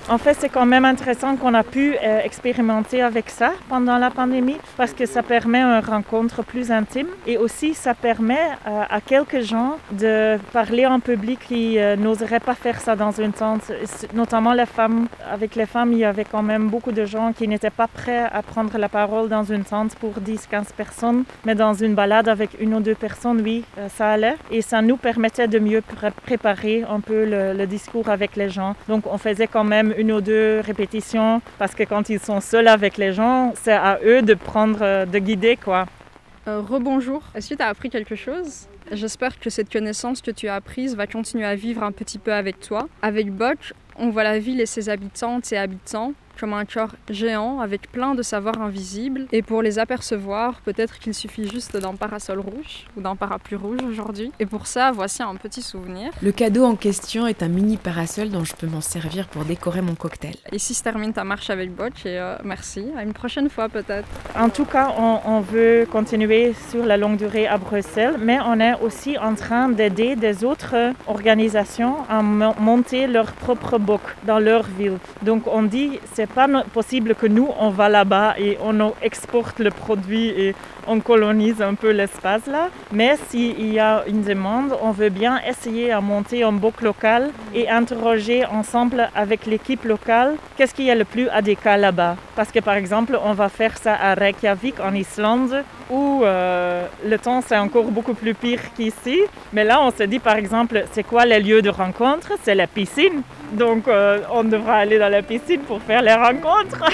En 0.09 0.19
fait, 0.19 0.37
c'est 0.38 0.49
quand 0.49 0.66
même 0.66 0.85
intéressant 0.85 1.35
qu'on 1.35 1.53
a 1.53 1.64
pu 1.64 1.97
euh, 1.97 2.21
expérimenter 2.23 3.03
avec 3.03 3.29
ça 3.29 3.51
pendant 3.69 3.99
la 3.99 4.11
pandémie 4.11 4.57
parce 4.77 4.92
que 4.92 5.05
ça 5.05 5.25
permet 5.25 5.59
une 5.59 5.85
rencontre 5.85 6.45
plus 6.45 6.71
intime 6.71 7.09
et 7.27 7.38
aussi 7.38 7.75
ça 7.75 7.92
permet 7.92 8.38
à 8.64 9.01
quelques 9.01 9.40
gens 9.40 9.79
de 9.90 10.38
parler 10.53 10.87
en 10.87 11.01
public 11.01 11.40
qui 11.49 11.77
n'oseraient 11.99 12.40
pas 12.40 12.55
faire 12.55 12.81
ça 12.81 12.95
dans 12.95 13.11
une 13.11 13.33
tente, 13.33 13.73
notamment 14.14 14.53
les 14.53 14.66
femmes. 14.66 15.09
Avec 15.29 15.57
les 15.57 15.66
femmes, 15.66 15.92
il 15.92 15.99
y 15.99 16.05
avait 16.05 16.25
quand 16.25 16.42
même 16.42 16.69
beaucoup 16.69 16.92
de 16.92 17.05
gens 17.05 17.33
qui 17.33 17.49
n'étaient 17.49 17.71
pas 17.71 17.88
prêts 17.88 18.29
à 18.33 18.42
prendre 18.42 18.79
la 18.79 18.88
parole 18.88 19.29
dans 19.29 19.42
une 19.42 19.64
tente 19.64 19.97
pour 19.97 20.12
10-15 20.21 20.73
personnes, 20.77 21.25
mais 21.45 21.57
dans 21.57 21.75
une 21.75 21.97
balade 21.97 22.29
avec 22.29 22.45
une 22.61 22.74
ou 22.74 22.80
deux 22.80 22.94
personnes, 22.94 23.40
oui, 23.42 23.64
euh, 23.78 23.88
ça 23.88 24.11
allait. 24.11 24.37
Et 24.50 24.62
ça 24.62 24.82
nous 24.82 24.96
permettait 24.96 25.48
de 25.48 25.59
mieux 25.59 25.82
préparer 26.24 26.85
un 26.88 27.00
peu 27.00 27.24
le, 27.24 27.66
discours 27.66 28.09
avec 28.09 28.37
les 28.37 28.48
gens. 28.48 28.76
Donc 28.88 29.06
on 29.06 29.18
faisait 29.18 29.48
quand 29.48 29.64
même 29.64 29.92
une 29.96 30.12
ou 30.12 30.20
deux 30.20 30.61
répétitions 30.61 31.42
parce 31.59 31.74
que 31.74 31.82
quand 31.82 32.09
ils 32.09 32.20
sont 32.20 32.40
seuls 32.40 32.68
avec 32.68 32.96
les 32.96 33.12
gens, 33.12 33.52
c'est 33.56 33.72
à 33.72 33.98
eux 34.04 34.22
de 34.22 34.35
prendre, 34.35 34.78
euh, 34.82 35.04
de 35.04 35.18
guider 35.18 35.56
quoi. 35.56 35.87
Euh, 36.46 36.61
rebonjour, 36.61 37.22
est-ce 37.35 37.50
que 37.50 37.54
tu 37.54 37.62
as 37.62 37.68
appris 37.68 37.90
quelque 37.90 38.14
chose? 38.14 38.68
J'espère 38.92 39.40
que 39.40 39.50
cette 39.50 39.72
connaissance 39.72 40.22
que 40.22 40.30
tu 40.30 40.46
as 40.46 40.54
apprise 40.54 40.94
va 40.94 41.09
continuer 41.09 41.44
à 41.44 41.56
vivre 41.56 41.82
un 41.82 41.90
petit 41.90 42.18
peu 42.18 42.32
avec 42.32 42.61
toi. 42.61 42.87
Avec 43.02 43.32
Boc, 43.32 43.72
on 43.96 44.11
voit 44.11 44.22
la 44.22 44.38
ville 44.38 44.61
et 44.61 44.66
ses 44.66 44.88
habitantes 44.88 45.52
et 45.52 45.59
habitants 45.59 46.12
comme 46.38 46.53
un 46.53 46.64
corps 46.64 46.94
géant 47.11 47.61
avec 47.61 47.90
plein 47.90 48.14
de 48.14 48.22
savoirs 48.22 48.61
invisibles. 48.61 49.27
Et 49.33 49.42
pour 49.42 49.62
les 49.62 49.79
apercevoir, 49.79 50.61
peut-être 50.62 50.99
qu'il 50.99 51.14
suffit 51.14 51.49
juste 51.49 51.77
d'un 51.77 51.94
parasol 51.94 52.40
rouge 52.40 52.87
ou 52.96 53.01
d'un 53.01 53.16
parapluie 53.16 53.57
rouge 53.57 53.81
aujourd'hui. 53.88 54.33
Et 54.38 54.46
pour 54.46 54.66
ça, 54.66 54.92
voici 54.92 55.22
un 55.22 55.35
petit 55.37 55.62
souvenir. 55.62 56.11
Le 56.22 56.33
cadeau 56.33 56.64
en 56.64 56.77
question 56.77 57.27
est 57.27 57.42
un 57.42 57.49
mini 57.49 57.77
parasol 57.77 58.31
dont 58.31 58.44
je 58.44 58.55
peux 58.55 58.66
m'en 58.66 58.81
servir 58.81 59.29
pour 59.29 59.44
décorer 59.44 59.83
mon 59.83 59.94
cocktail. 59.94 60.37
Ici 60.53 60.75
se 60.75 60.83
termine 60.83 61.12
ta 61.12 61.25
marche 61.25 61.51
avec 61.51 61.75
Botch 61.75 62.07
et 62.07 62.18
euh, 62.18 62.37
merci. 62.44 62.87
À 62.96 63.03
une 63.03 63.12
prochaine 63.12 63.49
fois 63.49 63.68
peut-être. 63.68 64.09
En 64.38 64.49
tout 64.49 64.64
cas, 64.64 64.94
on, 64.99 65.20
on, 65.25 65.40
veut 65.40 65.87
continuer 65.90 66.55
sur 66.70 66.85
la 66.85 66.96
longue 66.96 67.16
durée 67.16 67.46
à 67.46 67.59
Bruxelles, 67.59 68.16
mais 68.18 68.38
on 68.44 68.59
est 68.61 68.75
aussi 68.81 69.18
en 69.18 69.35
train 69.35 69.68
d'aider 69.68 70.16
des 70.16 70.44
autres 70.44 70.92
organisations 71.07 71.96
à 72.09 72.22
monter 72.22 73.07
leur 73.07 73.33
propre 73.33 73.79
boc 73.79 74.01
dans 74.27 74.38
leur 74.38 74.64
ville. 74.64 74.99
Donc 75.22 75.46
on 75.46 75.62
dit 75.62 75.99
c'est 76.14 76.26
pas 76.27 76.47
possible 76.73 77.15
que 77.15 77.27
nous, 77.27 77.49
on 77.59 77.71
va 77.71 77.89
là-bas 77.89 78.35
et 78.39 78.59
on 78.62 78.93
exporte 79.03 79.59
le 79.59 79.71
produit 79.71 80.29
et 80.29 80.55
on 80.87 81.01
colonise 81.01 81.61
un 81.62 81.75
peu 81.75 81.91
l'espace 81.91 82.47
là. 82.47 82.69
Mais 82.93 83.17
s'il 83.29 83.73
y 83.73 83.79
a 83.79 84.05
une 84.07 84.23
demande, 84.23 84.77
on 84.83 84.93
veut 84.93 85.09
bien 85.09 85.41
essayer 85.49 85.93
à 85.93 86.01
monter 86.01 86.43
un 86.43 86.53
boc 86.53 86.83
local 86.83 87.31
et 87.55 87.69
interroger 87.69 88.45
ensemble 88.45 89.09
avec 89.15 89.47
l'équipe 89.47 89.85
locale 89.85 90.37
qu'est-ce 90.57 90.75
qui 90.75 90.89
est 90.89 90.95
le 90.95 91.05
plus 91.05 91.29
adéquat 91.29 91.77
là-bas. 91.77 92.17
Parce 92.35 92.51
que 92.51 92.61
par 92.61 92.75
exemple, 92.75 93.19
on 93.23 93.33
va 93.33 93.49
faire 93.49 93.77
ça 93.79 93.95
à 93.95 94.15
Reykjavik 94.15 94.81
en 94.81 94.95
Islande 94.95 95.62
où 95.91 96.23
euh, 96.25 96.87
le 97.05 97.19
temps 97.19 97.43
c'est 97.47 97.57
encore 97.57 97.85
beaucoup 97.85 98.15
plus 98.15 98.35
pire 98.35 98.61
qu'ici. 98.75 99.21
Mais 99.53 99.65
là, 99.65 99.81
on 99.83 99.91
se 99.91 100.03
dit 100.03 100.19
par 100.19 100.37
exemple, 100.37 100.85
c'est 100.93 101.05
quoi 101.05 101.25
les 101.25 101.41
lieux 101.41 101.62
de 101.62 101.71
rencontre? 101.71 102.33
C'est 102.43 102.55
la 102.55 102.67
piscine. 102.67 103.23
Donc 103.52 103.88
euh, 103.88 104.20
on 104.32 104.44
devra 104.44 104.76
aller 104.76 104.98
dans 104.98 105.09
la 105.09 105.22
piscine 105.22 105.61
pour 105.61 105.80
faire 105.82 106.02
les 106.02 106.14
rencontres. 106.14 106.85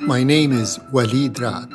My 0.00 0.24
name 0.24 0.52
is 0.52 0.80
Walid 0.92 1.38
Rat. 1.38 1.68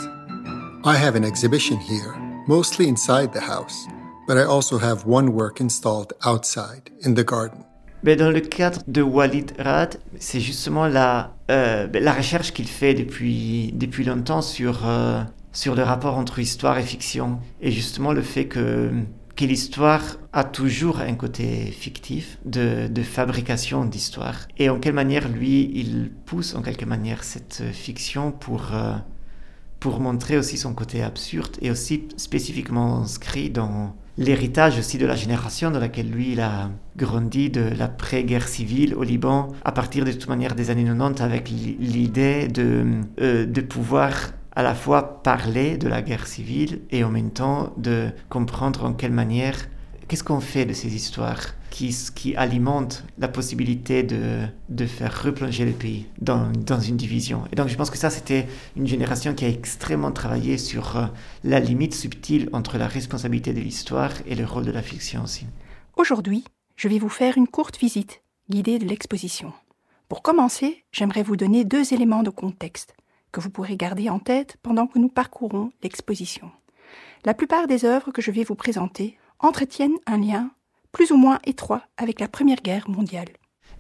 I 0.84 0.96
have 0.98 1.16
an 1.16 1.24
exhibition 1.24 1.78
here, 1.78 2.14
mostly 2.48 2.90
inside 2.90 3.32
the 3.32 3.40
house, 3.40 3.88
but 4.28 4.38
I 4.38 4.44
also 4.44 4.80
have 4.80 5.06
one 5.06 5.30
work 5.30 5.60
installed 5.60 6.14
outside 6.26 6.90
in 7.06 7.14
the 7.14 7.26
garden. 7.26 7.64
Mais 8.04 8.18
dans 8.18 8.32
le 8.32 8.42
cadre 8.42 8.82
de 8.88 9.02
Walid 9.02 9.54
Rad, 9.58 9.98
c'est 10.20 10.42
justement 10.42 10.88
la, 10.88 11.36
euh, 11.50 11.88
la 11.94 12.14
recherche 12.14 12.52
qu'il 12.52 12.68
fait 12.68 12.94
depuis, 12.94 13.72
depuis 13.76 14.04
longtemps 14.04 14.42
sur, 14.42 14.82
euh, 14.86 15.24
sur 15.54 15.74
le 15.74 15.84
rapport 15.84 16.18
entre 16.18 16.40
histoire 16.40 16.78
et 16.78 16.84
fiction. 16.84 17.40
Et 17.62 17.72
justement 17.72 18.12
le 18.12 18.22
fait 18.22 18.48
que, 18.48 18.92
que 19.38 19.46
l'histoire 19.46 20.18
a 20.34 20.44
toujours 20.44 21.00
un 21.00 21.14
côté 21.14 21.72
fictif 21.72 22.40
de, 22.44 22.88
de 22.88 23.04
fabrication 23.04 23.86
d'histoire. 23.86 24.48
Et 24.58 24.70
en 24.70 24.80
quelle 24.80 24.94
manière, 24.94 25.30
lui, 25.30 25.72
il 25.74 26.12
pousse 26.26 26.56
en 26.56 26.62
quelque 26.62 26.86
manière 26.86 27.24
cette 27.24 27.64
fiction 27.72 28.34
pour, 28.34 28.74
euh, 28.74 28.96
pour 29.80 30.02
montrer 30.02 30.38
aussi 30.38 30.58
son 30.58 30.74
côté 30.74 31.02
absurde 31.02 31.56
et 31.62 31.72
aussi 31.72 32.10
spécifiquement 32.18 32.98
inscrit 32.98 33.50
dans 33.50 33.96
l'héritage 34.18 34.78
aussi 34.78 34.98
de 34.98 35.06
la 35.06 35.16
génération 35.16 35.72
dans 35.72 35.80
laquelle 35.80 36.10
lui 36.10 36.34
il 36.34 36.42
a 36.42 36.70
grandi 36.96 37.50
de 37.50 37.62
l'après-guerre 37.78 38.48
civile 38.48 38.94
au 38.96 39.04
Liban 39.04 39.50
à 39.66 39.72
partir 39.72 40.06
de 40.06 40.12
toute 40.12 40.28
manière 40.28 40.56
des 40.56 40.70
années 40.70 40.86
90 40.86 41.22
avec 41.22 41.50
l'idée 41.50 42.48
de, 42.48 42.86
euh, 43.20 43.46
de 43.46 43.62
pouvoir 43.62 44.14
à 44.56 44.62
la 44.62 44.76
fois 44.76 45.24
parler 45.24 45.78
de 45.78 45.88
la 45.88 46.02
guerre 46.02 46.28
civile 46.28 46.82
et 46.92 47.04
en 47.04 47.10
même 47.10 47.32
temps 47.32 47.74
de 47.78 48.10
comprendre 48.30 48.86
en 48.86 48.94
quelle 48.94 49.12
manière, 49.12 49.56
qu'est-ce 50.14 50.24
qu'on 50.24 50.42
fait 50.42 50.68
de 50.68 50.74
ces 50.74 50.94
histoires 50.94 51.56
qui, 51.72 52.36
alimentent 52.38 53.04
la 53.18 53.28
possibilité 53.28 54.04
de, 54.04 54.86
faire 54.86 55.24
replonger 55.24 55.66
le 55.66 55.72
pays 55.72 56.06
dans, 56.22 56.52
dans, 56.52 56.80
une 56.80 56.98
division? 56.98 57.46
Et 57.52 57.56
donc 57.56 57.68
je 57.68 57.76
pense 57.76 57.90
que 57.90 57.98
ça, 57.98 58.12
c'était 58.12 58.48
une 58.76 58.86
génération 58.86 59.34
qui 59.34 59.44
a 59.46 59.50
extrêmement 59.50 60.12
travaillé 60.12 60.60
sur 60.60 60.98
euh, 60.98 61.06
la 61.44 61.60
limite 61.60 61.96
subtile 61.96 62.48
entre 62.54 62.78
la 62.78 62.88
responsabilité 62.88 63.54
de 63.54 63.60
l'histoire 63.60 64.12
et 64.28 64.36
le 64.36 64.46
rôle 64.46 64.66
de 64.66 64.72
la 64.72 64.84
fiction 64.84 65.24
aussi. 65.24 65.48
Aujourd'hui, 65.98 66.44
je 66.76 66.90
vais 66.90 67.00
vous 67.00 67.10
faire 67.10 67.36
une 67.36 67.48
courte 67.48 67.80
visite 67.80 68.22
guidée 68.52 68.78
de 68.78 68.86
l'exposition. 68.86 69.52
Pour 70.10 70.22
commencer, 70.22 70.84
j'aimerais 70.92 71.24
vous 71.24 71.38
donner 71.38 71.66
deux 71.66 71.92
éléments 71.92 72.22
de 72.22 72.30
contexte 72.30 72.94
que 73.32 73.42
vous 73.42 73.50
pourrez 73.50 73.78
garder 73.78 74.12
en 74.12 74.20
tête 74.20 74.58
pendant 74.62 74.86
que 74.86 75.00
nous 75.00 75.10
parcourons 75.10 75.72
l'exposition. 75.82 76.52
La 77.26 77.34
plupart 77.34 77.66
des 77.66 77.84
œuvres 77.84 78.12
que 78.12 78.22
je 78.22 78.30
vais 78.30 78.44
vous 78.44 78.54
présenter 78.54 79.18
entretiennent 79.44 79.98
un 80.08 80.18
lien 80.18 80.50
plus 80.92 81.12
ou 81.12 81.18
moins 81.18 81.40
étroit 81.46 81.84
avec 81.98 82.20
la 82.20 82.28
Première 82.28 82.62
Guerre 82.62 82.90
mondiale. 82.90 83.30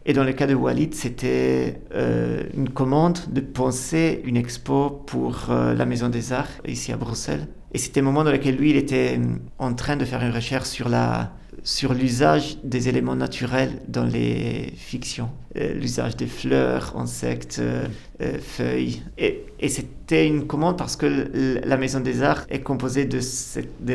Et 0.05 0.13
dans 0.13 0.25
le 0.25 0.33
cas 0.33 0.47
de 0.47 0.53
Walid, 0.53 0.93
c'était 0.93 1.81
euh, 1.93 2.43
une 2.53 2.69
commande 2.69 3.19
de 3.31 3.39
penser 3.39 4.21
une 4.25 4.35
expo 4.35 4.89
pour 4.89 5.49
euh, 5.49 5.73
la 5.73 5.85
Maison 5.85 6.09
des 6.09 6.33
Arts 6.33 6.51
ici 6.67 6.91
à 6.91 6.97
Bruxelles. 6.97 7.47
Et 7.71 7.77
c'était 7.77 8.01
un 8.01 8.03
moment 8.03 8.25
dans 8.25 8.31
lequel 8.31 8.57
lui, 8.57 8.71
il 8.71 8.75
était 8.75 9.17
euh, 9.17 9.37
en 9.59 9.73
train 9.73 9.95
de 9.95 10.03
faire 10.03 10.21
une 10.21 10.33
recherche 10.33 10.67
sur 10.67 10.89
la 10.89 11.31
sur 11.63 11.93
l'usage 11.93 12.57
des 12.63 12.89
éléments 12.89 13.15
naturels 13.15 13.81
dans 13.87 14.03
les 14.03 14.73
fictions, 14.75 15.29
euh, 15.55 15.73
l'usage 15.73 16.17
des 16.17 16.27
fleurs, 16.27 16.93
insectes, 16.97 17.59
euh, 17.61 17.87
euh, 18.21 18.37
feuilles. 18.37 19.01
Et, 19.17 19.45
c'était 19.69 20.27
une 20.27 20.45
commande 20.45 20.77
parce 20.77 20.97
que 20.97 21.61
la 21.65 21.77
Maison 21.77 22.01
des 22.01 22.21
Arts 22.21 22.45
est 22.49 22.59
composée 22.59 23.05
de, 23.05 23.19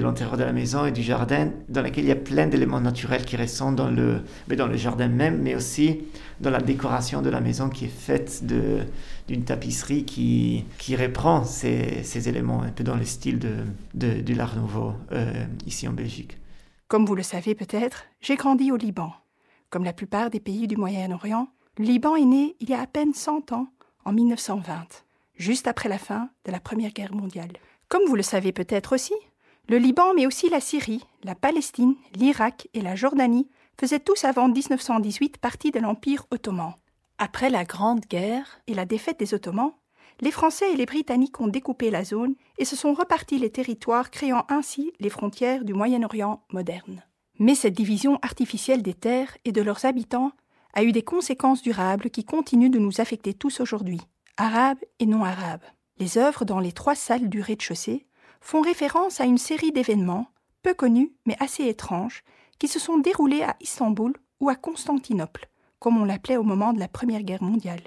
l'intérieur 0.01 0.39
de 0.39 0.45
la 0.45 0.55
maison 0.55 0.87
et 0.87 0.93
du 0.93 1.03
jardin, 1.03 1.51
dans 1.69 1.83
lequel 1.83 2.05
il 2.05 2.09
y 2.09 2.13
a 2.13 2.17
plein 2.17 2.47
d'éléments 2.47 2.81
naturels 2.81 3.27
qui 3.27 3.37
restent 3.37 3.63
dans 3.75 3.91
le, 3.91 4.23
mais 4.49 4.57
dans 4.57 4.67
le 4.67 4.79
jardin 4.79 5.09
même, 5.09 5.43
mais 5.43 5.55
aussi 5.55 6.01
dans 6.41 6.49
la 6.49 6.63
décoration 6.63 7.21
de 7.21 7.29
la 7.29 7.43
maison 7.43 7.69
qui 7.69 7.85
est 7.85 7.89
faite 7.89 8.43
d'une 9.29 9.45
tapisserie 9.45 10.05
qui, 10.05 10.65
qui 10.79 10.97
reprend 10.97 11.45
ces, 11.45 12.03
ces, 12.03 12.31
éléments 12.31 12.63
un 12.63 12.71
peu 12.71 12.83
dans 12.83 12.97
le 12.97 13.05
style 13.05 13.39
de, 13.39 13.53
de, 13.93 14.23
du 14.23 14.33
L'Art 14.33 14.57
Nouveau 14.57 14.95
ici 15.67 15.87
en 15.87 15.93
Belgique. 15.93 16.39
Comme 16.89 17.05
vous 17.05 17.15
le 17.15 17.23
savez 17.23 17.55
peut-être, 17.55 18.07
j'ai 18.23 18.37
grandi 18.37 18.73
au 18.73 18.77
Liban. 18.77 19.13
Comme 19.69 19.85
la 19.85 19.93
plupart 19.93 20.31
des 20.31 20.41
pays 20.41 20.67
du 20.67 20.79
Moyen-Orient, 20.79 21.49
le 21.77 21.85
Liban 21.85 22.17
est 22.17 22.25
né 22.25 22.57
il 22.61 22.71
y 22.71 22.75
a 22.75 22.81
à 22.81 22.87
peine 22.87 23.13
100 23.13 23.53
ans, 23.53 23.67
en 24.07 24.13
1920, 24.15 25.05
juste 25.35 25.67
après 25.67 25.91
la 25.91 25.99
fin 25.99 26.31
de 26.47 26.51
la 26.51 26.61
Première 26.61 26.93
Guerre 26.93 27.13
mondiale. 27.13 27.53
Comme 27.89 28.07
vous 28.07 28.17
le 28.17 28.23
savez 28.23 28.53
peut-être 28.53 28.95
aussi, 28.95 29.13
le 29.69 29.77
Liban, 29.77 30.15
mais 30.15 30.27
aussi 30.27 30.49
la 30.49 30.61
Syrie, 30.61 31.05
la 31.25 31.35
Palestine, 31.35 31.95
l'Irak 32.15 32.69
et 32.73 32.81
la 32.81 32.95
Jordanie 32.95 33.51
faisaient 33.79 34.01
tous 34.01 34.25
avant 34.25 34.49
1918 34.49 35.37
partie 35.37 35.71
de 35.71 35.81
l'Empire 35.81 36.27
ottoman. 36.31 36.73
Après 37.19 37.51
la 37.51 37.67
Grande 37.67 38.07
Guerre 38.07 38.63
et 38.67 38.73
la 38.73 38.87
défaite 38.87 39.19
des 39.19 39.35
Ottomans, 39.35 39.73
les 40.21 40.31
Français 40.31 40.73
et 40.73 40.77
les 40.77 40.87
Britanniques 40.87 41.41
ont 41.41 41.49
découpé 41.49 41.91
la 41.91 42.05
zone 42.05 42.35
et 42.59 42.65
se 42.65 42.77
sont 42.77 42.93
repartis 42.93 43.39
les 43.39 43.51
territoires, 43.51 44.11
créant 44.11 44.45
ainsi 44.49 44.93
les 44.99 45.11
frontières 45.11 45.65
du 45.65 45.75
Moyen-Orient 45.75 46.43
moderne. 46.51 47.05
Mais 47.39 47.55
cette 47.55 47.75
division 47.75 48.19
artificielle 48.23 48.83
des 48.83 48.95
terres 48.95 49.37
et 49.45 49.53
de 49.53 49.63
leurs 49.63 49.85
habitants 49.85 50.33
a 50.75 50.83
eu 50.83 50.93
des 50.93 51.03
conséquences 51.03 51.63
durables 51.63 52.11
qui 52.11 52.25
continuent 52.25 52.71
de 52.71 52.79
nous 52.79 53.01
affecter 53.01 53.33
tous 53.33 53.61
aujourd'hui, 53.61 54.01
arabes 54.37 54.79
et 54.99 55.07
non 55.07 55.25
arabes. 55.25 55.65
Les 55.99 56.19
œuvres 56.19 56.45
dans 56.45 56.61
les 56.61 56.73
trois 56.73 56.95
salles 56.95 57.29
du 57.29 57.41
rez-de-chaussée 57.41 58.07
font 58.41 58.61
référence 58.61 59.21
à 59.21 59.25
une 59.25 59.39
série 59.39 59.73
d'événements, 59.73 60.29
peu 60.63 60.75
connus 60.75 61.13
mais 61.27 61.37
assez 61.41 61.65
étranges, 61.65 62.25
qui 62.59 62.69
se 62.69 62.79
sont 62.79 62.99
déroulés 62.99 63.43
à 63.43 63.57
Istanbul 63.61 64.15
ou 64.41 64.49
à 64.49 64.57
Constantinople, 64.57 65.49
comme 65.79 65.97
on 65.97 66.05
l'appelait 66.05 66.37
au 66.37 66.43
moment 66.43 66.73
de 66.73 66.81
la 66.81 66.89
Première 66.89 67.23
Guerre 67.23 67.43
mondiale. 67.43 67.83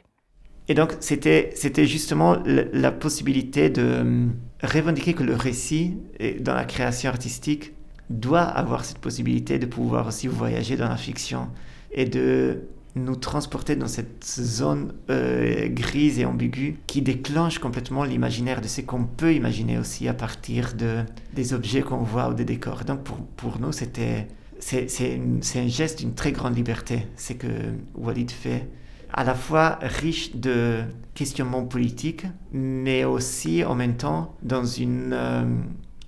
Et 0.71 0.73
donc, 0.73 0.95
c'était, 1.01 1.51
justement 1.85 2.37
la, 2.45 2.93
possibilité 2.93 3.69
de 3.69 3.81
euh, 3.83 4.27
revendiquer 4.63 5.13
que 5.13 5.21
le 5.21 5.35
récit, 5.35 5.97
dans 6.39 6.55
la 6.55 6.63
création 6.63 7.09
artistique, 7.09 7.73
doit 8.09 8.43
avoir 8.43 8.85
cette 8.85 8.99
possibilité 8.99 9.59
de 9.59 9.65
pouvoir 9.65 10.07
aussi 10.07 10.27
voyager 10.27 10.77
dans 10.77 10.87
la 10.87 10.95
fiction 10.95 11.49
et 11.91 12.05
de 12.05 12.61
nous 12.95 13.17
transporter 13.17 13.75
dans 13.75 13.89
cette 13.89 14.23
zone 14.23 14.93
euh, 15.09 15.67
grise 15.67 16.19
et 16.19 16.23
ambiguë 16.25 16.77
qui 16.87 17.01
déclenche 17.01 17.59
complètement 17.59 18.05
l'imaginaire 18.05 18.61
de 18.61 18.69
ce 18.69 18.79
qu'on 18.79 19.03
peut 19.03 19.33
imaginer 19.33 19.77
aussi 19.77 20.07
à 20.07 20.13
partir 20.13 20.73
de, 20.73 20.99
des 21.33 21.53
objets 21.53 21.81
qu'on 21.81 21.97
voit 21.97 22.29
ou 22.29 22.33
des 22.33 22.45
décors. 22.45 22.85
Donc 22.85 23.03
pour, 23.03 23.17
pour 23.17 23.59
nous, 23.59 23.73
c'était, 23.73 24.29
c'est 24.59 25.19
un 25.57 25.67
geste 25.67 25.99
d'une 25.99 26.13
très 26.13 26.31
grande 26.31 26.55
liberté, 26.55 27.07
c'est 27.17 27.35
que 27.35 27.47
Walid 27.93 28.31
fait 28.31 28.69
à 29.13 29.23
la 29.23 29.35
fois 29.35 29.79
riche 29.81 30.35
de 30.35 30.83
questionnements 31.13 31.65
politiques, 31.65 32.25
mais 32.51 33.03
aussi 33.03 33.63
en 33.63 33.75
même 33.75 33.95
temps 33.95 34.35
dans, 34.41 34.65
une, 34.65 35.11
euh, 35.13 35.43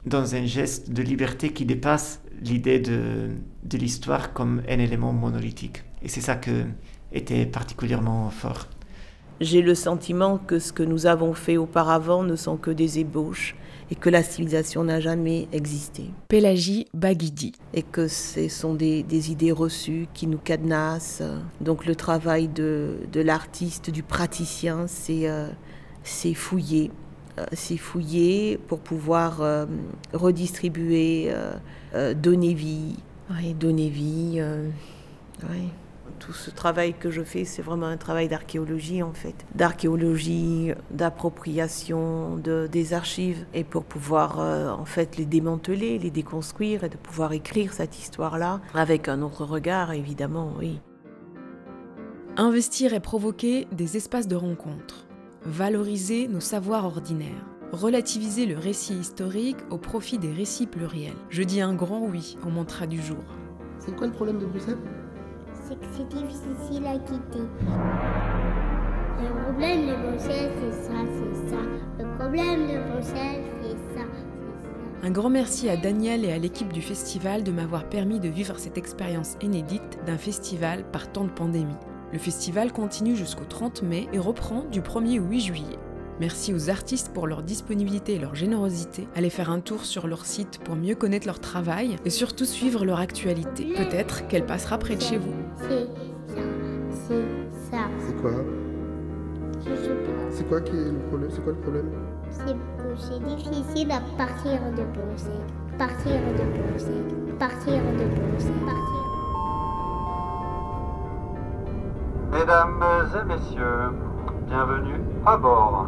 dans 0.05 0.35
un 0.35 0.45
geste 0.45 0.91
de 0.91 1.01
liberté 1.01 1.51
qui 1.51 1.65
dépasse 1.65 2.21
l'idée 2.41 2.79
de, 2.79 3.29
de 3.63 3.77
l'histoire 3.77 4.33
comme 4.33 4.61
un 4.69 4.79
élément 4.79 5.13
monolithique. 5.13 5.83
Et 6.01 6.07
c'est 6.07 6.21
ça 6.21 6.35
que 6.35 6.65
était 7.13 7.45
particulièrement 7.45 8.29
fort. 8.29 8.67
J'ai 9.43 9.61
le 9.61 9.75
sentiment 9.75 10.37
que 10.37 10.57
ce 10.57 10.71
que 10.71 10.83
nous 10.83 11.05
avons 11.05 11.33
fait 11.33 11.57
auparavant 11.57 12.23
ne 12.23 12.37
sont 12.37 12.55
que 12.55 12.71
des 12.71 12.99
ébauches 12.99 13.57
et 13.91 13.95
que 13.95 14.09
la 14.09 14.23
civilisation 14.23 14.85
n'a 14.85 15.01
jamais 15.01 15.49
existé. 15.51 16.05
Pélagie 16.29 16.87
Baguidi. 16.93 17.51
Et 17.73 17.83
que 17.83 18.07
ce 18.07 18.47
sont 18.47 18.73
des, 18.73 19.03
des, 19.03 19.31
idées 19.31 19.51
reçues 19.51 20.07
qui 20.13 20.27
nous 20.27 20.37
cadenassent. 20.37 21.21
Donc 21.59 21.85
le 21.85 21.93
travail 21.93 22.47
de, 22.47 22.99
de 23.11 23.19
l'artiste, 23.19 23.89
du 23.89 24.01
praticien, 24.01 24.85
c'est 24.87 25.29
euh, 25.29 25.49
fouiller. 26.33 26.91
Euh, 27.37 27.45
c'est 27.51 27.77
fouiller 27.77 28.57
pour 28.57 28.79
pouvoir 28.79 29.41
euh, 29.41 29.65
redistribuer, 30.13 31.25
euh, 31.27 31.51
euh, 31.95 32.13
donner 32.13 32.53
vie. 32.53 32.95
Oui, 33.29 33.53
donner 33.53 33.89
vie. 33.89 34.41
oui 35.49 35.69
tout 36.19 36.33
ce 36.33 36.49
travail 36.49 36.93
que 36.93 37.11
je 37.11 37.21
fais, 37.21 37.45
c'est 37.45 37.61
vraiment 37.61 37.87
un 37.87 37.97
travail 37.97 38.27
d'archéologie 38.27 39.03
en 39.03 39.13
fait, 39.13 39.35
d'archéologie, 39.55 40.71
d'appropriation 40.91 42.37
de, 42.37 42.67
des 42.71 42.93
archives, 42.93 43.45
et 43.53 43.63
pour 43.63 43.83
pouvoir 43.83 44.39
euh, 44.39 44.69
en 44.69 44.85
fait 44.85 45.17
les 45.17 45.25
démanteler, 45.25 45.99
les 45.99 46.11
déconstruire 46.11 46.83
et 46.83 46.89
de 46.89 46.97
pouvoir 46.97 47.33
écrire 47.33 47.73
cette 47.73 47.99
histoire-là 47.99 48.61
avec 48.73 49.07
un 49.07 49.21
autre 49.21 49.45
regard, 49.45 49.91
évidemment, 49.91 50.53
oui. 50.59 50.79
Investir 52.37 52.93
et 52.93 52.99
provoquer 52.99 53.67
des 53.71 53.97
espaces 53.97 54.27
de 54.27 54.35
rencontre, 54.35 55.05
valoriser 55.45 56.27
nos 56.27 56.39
savoirs 56.39 56.85
ordinaires 56.85 57.45
relativiser 57.73 58.45
le 58.45 58.57
récit 58.57 58.93
historique 58.93 59.57
au 59.71 59.77
profit 59.77 60.19
des 60.19 60.31
récits 60.31 60.67
pluriels. 60.67 61.15
Je 61.29 61.41
dis 61.41 61.59
un 61.59 61.73
grand 61.73 62.01
oui 62.01 62.37
au 62.45 62.49
mantra 62.49 62.85
du 62.85 63.01
jour. 63.01 63.23
C'est 63.79 63.95
quoi 63.95 64.07
le 64.07 64.13
problème 64.13 64.37
de 64.39 64.45
Bruxelles? 64.45 64.77
C'est 65.67 65.79
que 65.79 65.85
c'est 65.95 66.07
difficile 66.09 66.85
à 66.85 66.97
quitter. 66.99 67.47
Le 69.21 69.43
problème 69.43 69.87
de 69.87 69.95
Bruxelles, 70.07 70.51
c'est 70.59 70.83
ça, 70.83 70.93
c'est 71.07 71.49
ça. 71.49 71.61
Le 71.99 72.17
problème 72.17 72.67
de 72.67 72.91
Bruxelles, 72.91 73.43
c'est 73.61 73.97
ça. 73.97 74.05
Un 75.03 75.11
grand 75.11 75.29
merci 75.29 75.69
à 75.69 75.77
Daniel 75.77 76.25
et 76.25 76.31
à 76.31 76.37
l'équipe 76.37 76.71
du 76.71 76.81
festival 76.81 77.43
de 77.43 77.51
m'avoir 77.51 77.87
permis 77.87 78.19
de 78.19 78.29
vivre 78.29 78.57
cette 78.57 78.77
expérience 78.77 79.35
inédite 79.41 79.99
d'un 80.05 80.17
festival 80.17 80.83
par 80.91 81.11
temps 81.11 81.25
de 81.25 81.29
pandémie. 81.29 81.75
Le 82.11 82.19
festival 82.19 82.71
continue 82.71 83.15
jusqu'au 83.15 83.45
30 83.45 83.83
mai 83.83 84.07
et 84.13 84.19
reprend 84.19 84.65
du 84.65 84.81
1er 84.81 85.19
au 85.19 85.25
8 85.25 85.39
juillet. 85.41 85.79
Merci 86.19 86.53
aux 86.53 86.69
artistes 86.69 87.11
pour 87.13 87.27
leur 87.27 87.41
disponibilité 87.41 88.13
et 88.15 88.19
leur 88.19 88.35
générosité. 88.35 89.07
Allez 89.15 89.31
faire 89.31 89.49
un 89.49 89.59
tour 89.59 89.83
sur 89.83 90.07
leur 90.07 90.25
site 90.25 90.59
pour 90.63 90.75
mieux 90.75 90.95
connaître 90.95 91.25
leur 91.25 91.39
travail 91.39 91.95
et 92.05 92.09
surtout 92.11 92.45
suivre 92.45 92.85
leur 92.85 92.99
actualité. 92.99 93.73
Peut-être 93.75 94.27
qu'elle 94.27 94.45
passera 94.45 94.77
près 94.77 94.95
de 94.95 95.01
chez 95.01 95.17
vous. 95.17 95.33
C'est 95.57 95.87
ça. 96.33 96.41
C'est 97.07 97.25
ça. 97.71 97.81
C'est 97.99 98.21
quoi? 98.21 98.31
Je 99.65 99.75
sais 99.75 99.89
pas. 99.89 100.11
C'est 100.29 100.47
quoi 100.47 100.61
qui 100.61 100.75
est 100.75 100.91
le 100.91 100.99
problème? 101.09 101.29
C'est 101.31 101.43
quoi 101.43 101.53
le 101.53 101.59
problème? 101.59 101.89
C'est 102.29 102.53
que 102.53 102.95
c'est 102.95 103.19
difficile 103.35 103.91
à 103.91 104.01
partir 104.17 104.59
de 104.71 104.83
Bruxelles. 104.93 105.47
Partir 105.77 106.11
de 106.11 106.43
Bruxelles. 106.61 107.37
Partir 107.39 107.73
de 107.73 108.05
Bruxelles. 108.19 108.51
Partir. 108.65 109.01
Mesdames 112.31 112.83
et 113.19 113.25
messieurs, 113.25 113.91
bienvenue 114.47 115.01
à 115.25 115.37
bord 115.37 115.87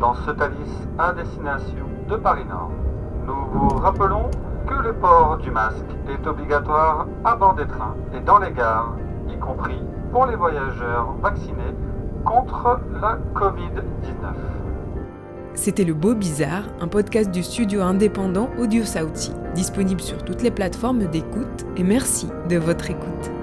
dans 0.00 0.14
ce 0.14 0.30
Thalys 0.30 0.88
à 0.98 1.12
destination 1.12 1.86
de 2.08 2.16
Paris 2.16 2.44
Nord. 2.48 2.70
Nous 3.26 3.34
vous 3.52 3.68
rappelons 3.76 4.30
que 4.66 4.82
le 4.82 4.92
port 4.94 5.38
du 5.38 5.50
masque 5.50 5.84
est 6.08 6.26
obligatoire 6.26 7.06
à 7.24 7.36
bord 7.36 7.54
des 7.54 7.66
trains 7.66 7.94
et 8.14 8.20
dans 8.20 8.38
les 8.38 8.52
gares, 8.52 8.94
y 9.28 9.38
compris 9.38 9.80
pour 10.12 10.26
les 10.26 10.36
voyageurs 10.36 11.14
vaccinés 11.22 11.74
contre 12.24 12.80
la 13.00 13.18
Covid-19. 13.34 14.34
C'était 15.54 15.84
Le 15.84 15.94
Beau 15.94 16.14
Bizarre, 16.14 16.64
un 16.80 16.88
podcast 16.88 17.30
du 17.30 17.42
studio 17.42 17.82
indépendant 17.82 18.48
Audio 18.58 18.84
Sauti, 18.84 19.32
disponible 19.54 20.00
sur 20.00 20.24
toutes 20.24 20.42
les 20.42 20.50
plateformes 20.50 21.06
d'écoute 21.06 21.66
et 21.76 21.82
merci 21.82 22.28
de 22.48 22.58
votre 22.58 22.90
écoute. 22.90 23.37